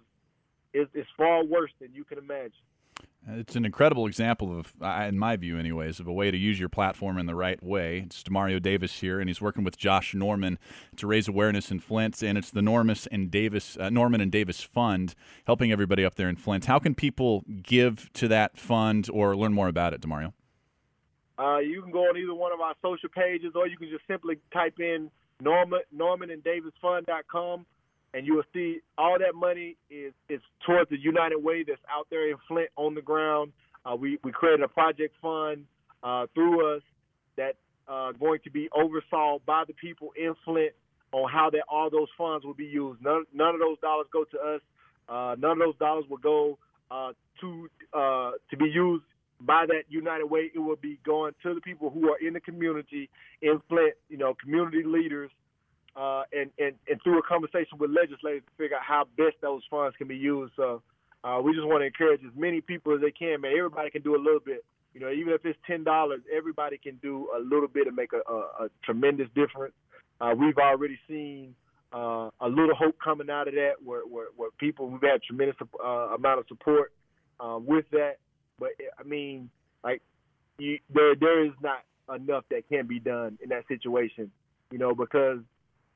it's, 0.74 0.90
it's 0.92 1.08
far 1.16 1.44
worse 1.44 1.70
than 1.80 1.94
you 1.94 2.04
can 2.04 2.18
imagine. 2.18 2.64
It's 3.26 3.56
an 3.56 3.64
incredible 3.64 4.06
example 4.06 4.58
of, 4.58 4.74
in 4.82 5.18
my 5.18 5.36
view, 5.36 5.58
anyways, 5.58 5.98
of 5.98 6.06
a 6.06 6.12
way 6.12 6.30
to 6.30 6.36
use 6.36 6.60
your 6.60 6.68
platform 6.68 7.16
in 7.16 7.24
the 7.24 7.34
right 7.34 7.62
way. 7.62 8.02
It's 8.04 8.22
Demario 8.22 8.60
Davis 8.60 9.00
here, 9.00 9.18
and 9.18 9.30
he's 9.30 9.40
working 9.40 9.64
with 9.64 9.78
Josh 9.78 10.14
Norman 10.14 10.58
to 10.96 11.06
raise 11.06 11.26
awareness 11.26 11.70
in 11.70 11.80
Flint, 11.80 12.22
and 12.22 12.36
it's 12.36 12.50
the 12.50 12.60
Normus 12.60 13.08
and 13.10 13.30
Davis 13.30 13.78
uh, 13.78 13.88
Norman 13.88 14.20
and 14.20 14.30
Davis 14.30 14.62
Fund, 14.62 15.14
helping 15.46 15.72
everybody 15.72 16.04
up 16.04 16.16
there 16.16 16.28
in 16.28 16.36
Flint. 16.36 16.66
How 16.66 16.78
can 16.78 16.94
people 16.94 17.44
give 17.62 18.12
to 18.12 18.28
that 18.28 18.58
fund 18.58 19.08
or 19.10 19.34
learn 19.34 19.54
more 19.54 19.68
about 19.68 19.94
it, 19.94 20.02
Demario? 20.02 20.34
Uh, 21.38 21.58
you 21.58 21.80
can 21.80 21.90
go 21.90 22.00
on 22.00 22.18
either 22.18 22.34
one 22.34 22.52
of 22.52 22.60
our 22.60 22.74
social 22.82 23.08
pages, 23.08 23.52
or 23.54 23.66
you 23.66 23.78
can 23.78 23.88
just 23.88 24.06
simply 24.06 24.36
type 24.52 24.78
in 24.78 25.10
Norman 25.40 25.80
Norman 25.90 26.30
and 26.30 26.44
Davis 26.44 26.72
Fund.com 26.80 27.64
and 28.14 28.26
you 28.26 28.34
will 28.36 28.44
see 28.54 28.78
all 28.96 29.18
that 29.18 29.34
money 29.34 29.76
is 29.90 30.12
is 30.28 30.40
towards 30.64 30.88
the 30.88 30.98
United 30.98 31.38
Way 31.38 31.64
that's 31.66 31.80
out 31.90 32.06
there 32.10 32.30
in 32.30 32.36
Flint 32.48 32.70
on 32.76 32.94
the 32.94 33.02
ground. 33.02 33.52
Uh, 33.84 33.96
we 33.96 34.18
we 34.22 34.32
created 34.32 34.62
a 34.62 34.68
project 34.68 35.14
fund 35.20 35.64
uh, 36.02 36.26
through 36.34 36.76
us 36.76 36.82
that 37.36 37.56
uh, 37.88 38.12
going 38.12 38.38
to 38.44 38.50
be 38.50 38.68
oversaw 38.74 39.38
by 39.44 39.64
the 39.66 39.74
people 39.74 40.12
in 40.16 40.34
Flint 40.44 40.72
on 41.12 41.30
how 41.30 41.50
that 41.50 41.62
all 41.68 41.90
those 41.90 42.08
funds 42.16 42.44
will 42.44 42.54
be 42.54 42.64
used. 42.64 43.02
None 43.02 43.24
none 43.34 43.54
of 43.54 43.60
those 43.60 43.78
dollars 43.80 44.06
go 44.12 44.24
to 44.24 44.38
us. 44.38 44.60
Uh, 45.08 45.34
none 45.38 45.52
of 45.52 45.58
those 45.58 45.78
dollars 45.78 46.04
will 46.08 46.18
go 46.18 46.56
uh, 46.90 47.12
to 47.40 47.68
uh, 47.92 48.30
to 48.48 48.56
be 48.56 48.66
used 48.66 49.04
by 49.40 49.66
that 49.66 49.82
United 49.88 50.26
Way. 50.26 50.52
It 50.54 50.60
will 50.60 50.76
be 50.76 51.00
going 51.04 51.32
to 51.42 51.54
the 51.54 51.60
people 51.60 51.90
who 51.90 52.10
are 52.10 52.18
in 52.24 52.32
the 52.34 52.40
community 52.40 53.10
in 53.42 53.60
Flint. 53.68 53.94
You 54.08 54.18
know, 54.18 54.34
community 54.40 54.82
leaders 54.84 55.30
uh, 55.96 56.22
and, 56.32 56.50
and, 56.58 56.74
and 56.88 57.00
through 57.02 57.18
a 57.18 57.22
conversation 57.22 57.78
with 57.78 57.90
legislators 57.90 58.42
to 58.44 58.52
figure 58.56 58.76
out 58.76 58.82
how 58.82 59.04
best 59.16 59.36
those 59.40 59.62
funds 59.70 59.96
can 59.96 60.08
be 60.08 60.16
used. 60.16 60.52
So 60.56 60.82
uh, 61.22 61.40
we 61.42 61.52
just 61.52 61.66
want 61.66 61.82
to 61.82 61.86
encourage 61.86 62.20
as 62.24 62.32
many 62.36 62.60
people 62.60 62.94
as 62.94 63.00
they 63.00 63.10
can, 63.10 63.40
man. 63.40 63.52
Everybody 63.56 63.90
can 63.90 64.02
do 64.02 64.14
a 64.16 64.22
little 64.22 64.40
bit. 64.44 64.64
You 64.92 65.00
know, 65.00 65.10
even 65.10 65.32
if 65.32 65.44
it's 65.44 65.58
ten 65.66 65.82
dollars, 65.82 66.20
everybody 66.32 66.78
can 66.78 66.96
do 67.02 67.28
a 67.36 67.40
little 67.40 67.66
bit 67.66 67.88
and 67.88 67.96
make 67.96 68.12
a, 68.12 68.22
a, 68.30 68.38
a 68.64 68.68
tremendous 68.84 69.28
difference. 69.34 69.74
Uh, 70.20 70.34
we've 70.38 70.58
already 70.58 70.98
seen 71.08 71.54
uh, 71.92 72.30
a 72.40 72.48
little 72.48 72.76
hope 72.76 72.96
coming 73.02 73.28
out 73.28 73.48
of 73.48 73.54
that, 73.54 73.74
where, 73.84 74.02
where, 74.02 74.26
where 74.36 74.50
people 74.58 74.88
we've 74.88 75.02
had 75.02 75.20
tremendous 75.22 75.56
uh, 75.84 76.14
amount 76.14 76.38
of 76.38 76.46
support 76.46 76.92
uh, 77.40 77.58
with 77.60 77.84
that. 77.90 78.18
But 78.58 78.70
I 78.96 79.02
mean, 79.02 79.50
like, 79.82 80.00
you, 80.58 80.78
there 80.94 81.16
there 81.16 81.44
is 81.44 81.52
not 81.60 81.82
enough 82.14 82.44
that 82.50 82.68
can 82.68 82.86
be 82.86 83.00
done 83.00 83.38
in 83.42 83.48
that 83.48 83.66
situation, 83.66 84.30
you 84.70 84.78
know, 84.78 84.94
because 84.94 85.38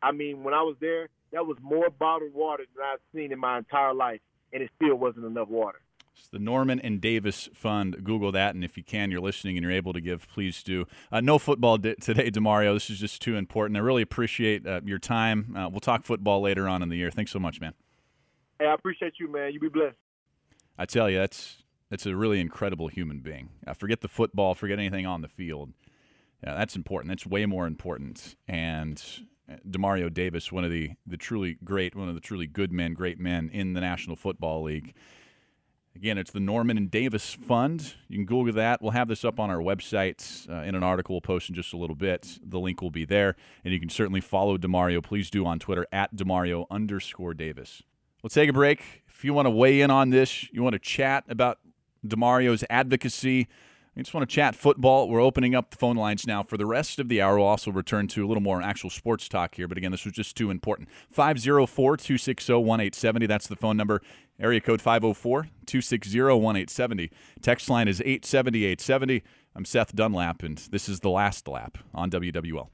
I 0.03 0.13
mean, 0.13 0.45
when 0.45 0.55
I 0.55 0.63
was 0.63 0.77
there, 0.81 1.09
that 1.33 1.47
was 1.47 1.57
more 1.61 1.91
bottled 1.91 2.35
water 2.35 2.65
than 2.75 2.85
I've 2.85 3.01
seen 3.15 3.33
in 3.33 3.39
my 3.39 3.59
entire 3.59 3.95
life, 3.95 4.21
and 4.53 4.63
it 4.63 4.71
still 4.77 4.97
wasn't 4.97 5.27
enough 5.27 5.49
water. 5.49 5.81
It's 6.17 6.29
the 6.29 6.39
Norman 6.39 6.81
and 6.81 7.01
Davis 7.01 7.49
Fund. 7.55 8.03
Google 8.03 8.33
that, 8.33 8.55
and 8.55 8.65
if 8.65 8.77
you 8.77 8.83
can, 8.83 9.11
you're 9.11 9.21
listening 9.21 9.57
and 9.57 9.63
you're 9.63 9.73
able 9.73 9.93
to 9.93 10.01
give, 10.01 10.27
please 10.29 10.63
do. 10.63 10.87
Uh, 11.13 11.21
no 11.21 11.39
football 11.39 11.79
di- 11.79 11.95
today, 11.95 12.31
Demario. 12.31 12.75
This 12.75 12.91
is 12.91 12.99
just 12.99 13.23
too 13.23 13.37
important. 13.37 13.77
I 13.77 13.81
really 13.81 14.03
appreciate 14.03 14.67
uh, 14.67 14.81
your 14.85 14.99
time. 14.99 15.55
Uh, 15.57 15.69
we'll 15.69 15.81
talk 15.81 16.05
football 16.05 16.41
later 16.41 16.67
on 16.67 16.83
in 16.83 16.89
the 16.89 16.97
year. 16.97 17.11
Thanks 17.11 17.31
so 17.31 17.39
much, 17.39 17.61
man. 17.61 17.75
Hey, 18.59 18.67
I 18.67 18.75
appreciate 18.75 19.15
you, 19.21 19.31
man. 19.31 19.53
You 19.53 19.61
be 19.61 19.69
blessed. 19.69 19.97
I 20.77 20.87
tell 20.87 21.09
you, 21.09 21.19
that's 21.19 21.63
that's 21.91 22.05
a 22.07 22.17
really 22.17 22.41
incredible 22.41 22.89
human 22.89 23.21
being. 23.21 23.51
Uh, 23.67 23.75
forget 23.75 24.01
the 24.01 24.09
football, 24.09 24.55
forget 24.55 24.79
anything 24.79 25.07
on 25.07 25.23
the 25.23 25.29
field. 25.29 25.73
Yeah, 26.45 26.55
that's 26.55 26.77
important. 26.77 27.11
That's 27.11 27.27
way 27.27 27.47
more 27.47 27.67
important. 27.67 28.37
And 28.47 29.03
Demario 29.69 30.13
Davis, 30.13 30.53
one 30.53 30.65
of 30.65 30.71
the, 30.71 30.91
the 31.07 31.17
truly 31.17 31.59
great, 31.65 31.95
one 31.95 32.09
of 32.09 32.15
the 32.15 32.21
truly 32.21 32.47
good 32.47 32.73
men, 32.73 32.95
great 32.95 33.19
men 33.19 33.51
in 33.53 33.73
the 33.73 33.81
National 33.81 34.17
Football 34.17 34.65
League. 34.65 34.95
Again, 35.97 36.17
it's 36.17 36.31
the 36.31 36.41
Norman 36.41 36.77
and 36.77 36.91
Davis 36.91 37.35
Fund. 37.35 37.95
You 38.09 38.19
can 38.19 38.25
Google 38.25 38.53
that. 38.53 38.81
We'll 38.81 38.93
have 38.93 39.09
this 39.09 39.25
up 39.25 39.41
on 39.41 39.51
our 39.51 39.59
website 39.59 40.49
uh, 40.49 40.63
in 40.63 40.75
an 40.75 40.85
article 40.85 41.15
we'll 41.15 41.21
post 41.21 41.49
in 41.49 41.57
just 41.57 41.73
a 41.73 41.77
little 41.77 41.97
bit. 41.97 42.39
The 42.41 42.61
link 42.61 42.81
will 42.81 42.91
be 42.93 43.05
there. 43.05 43.35
And 43.65 43.75
you 43.75 43.81
can 43.81 43.89
certainly 43.89 44.21
follow 44.21 44.57
Demario. 44.59 45.03
Please 45.03 45.29
do 45.29 45.45
on 45.45 45.59
Twitter 45.59 45.87
at 45.91 46.15
Demario 46.15 46.67
underscore 46.71 47.35
Davis. 47.35 47.83
Let's 48.23 48.35
take 48.35 48.49
a 48.49 48.53
break. 48.53 49.03
If 49.09 49.25
you 49.25 49.35
want 49.35 49.47
to 49.47 49.51
weigh 49.51 49.81
in 49.81 49.91
on 49.91 50.11
this, 50.11 50.53
you 50.53 50.63
want 50.63 50.75
to 50.75 50.79
chat 50.79 51.25
about 51.29 51.59
Demario's 52.07 52.63
advocacy, 52.71 53.49
I 53.99 54.03
just 54.03 54.15
want 54.15 54.31
to 54.31 54.33
chat 54.33 54.55
football. 54.55 55.09
We're 55.09 55.21
opening 55.21 55.57
up 55.57 55.71
the 55.73 55.77
phone 55.77 55.97
lines 55.97 56.25
now 56.25 56.45
for 56.45 56.57
the 56.57 56.67
rest 56.67 57.01
of 57.01 57.09
the 57.09 57.21
hour. 57.21 57.37
We'll 57.37 57.49
also 57.49 57.73
return 57.73 58.07
to 58.09 58.25
a 58.25 58.29
little 58.29 58.41
more 58.41 58.63
actual 58.63 58.91
sports 58.91 59.29
talk 59.29 59.57
here. 59.57 59.67
But 59.67 59.77
again, 59.77 59.91
this 59.91 60.05
was 60.05 60.15
just 60.15 60.37
too 60.37 60.53
important. 60.53 60.89
504 61.11 61.97
260 61.97 62.53
1870. 62.53 63.27
That's 63.27 63.49
the 63.49 63.57
phone 63.57 63.77
number. 63.77 64.01
Area 64.39 64.61
code 64.61 64.81
504 64.81 65.49
260 65.67 66.21
1870. 66.21 67.11
Text 67.43 67.69
line 67.69 67.89
is 67.89 68.01
870 68.03 68.67
870. 68.67 69.25
I'm 69.57 69.65
Seth 69.65 69.93
Dunlap, 69.93 70.45
and 70.45 70.59
this 70.71 70.89
is 70.89 71.01
the 71.01 71.11
last 71.11 71.49
lap 71.49 71.79
on 71.93 72.09
WWL. 72.09 72.69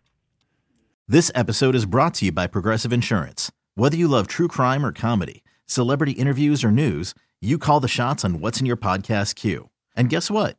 This 1.08 1.32
episode 1.34 1.74
is 1.74 1.86
brought 1.86 2.12
to 2.14 2.26
you 2.26 2.32
by 2.32 2.46
Progressive 2.46 2.92
Insurance. 2.92 3.50
Whether 3.76 3.96
you 3.96 4.08
love 4.08 4.26
true 4.26 4.48
crime 4.48 4.84
or 4.84 4.92
comedy, 4.92 5.42
celebrity 5.64 6.12
interviews 6.12 6.62
or 6.62 6.70
news, 6.70 7.14
you 7.40 7.56
call 7.56 7.80
the 7.80 7.88
shots 7.88 8.26
on 8.26 8.40
what's 8.40 8.60
in 8.60 8.66
your 8.66 8.76
podcast 8.76 9.36
queue. 9.36 9.70
And 9.96 10.10
guess 10.10 10.30
what? 10.30 10.58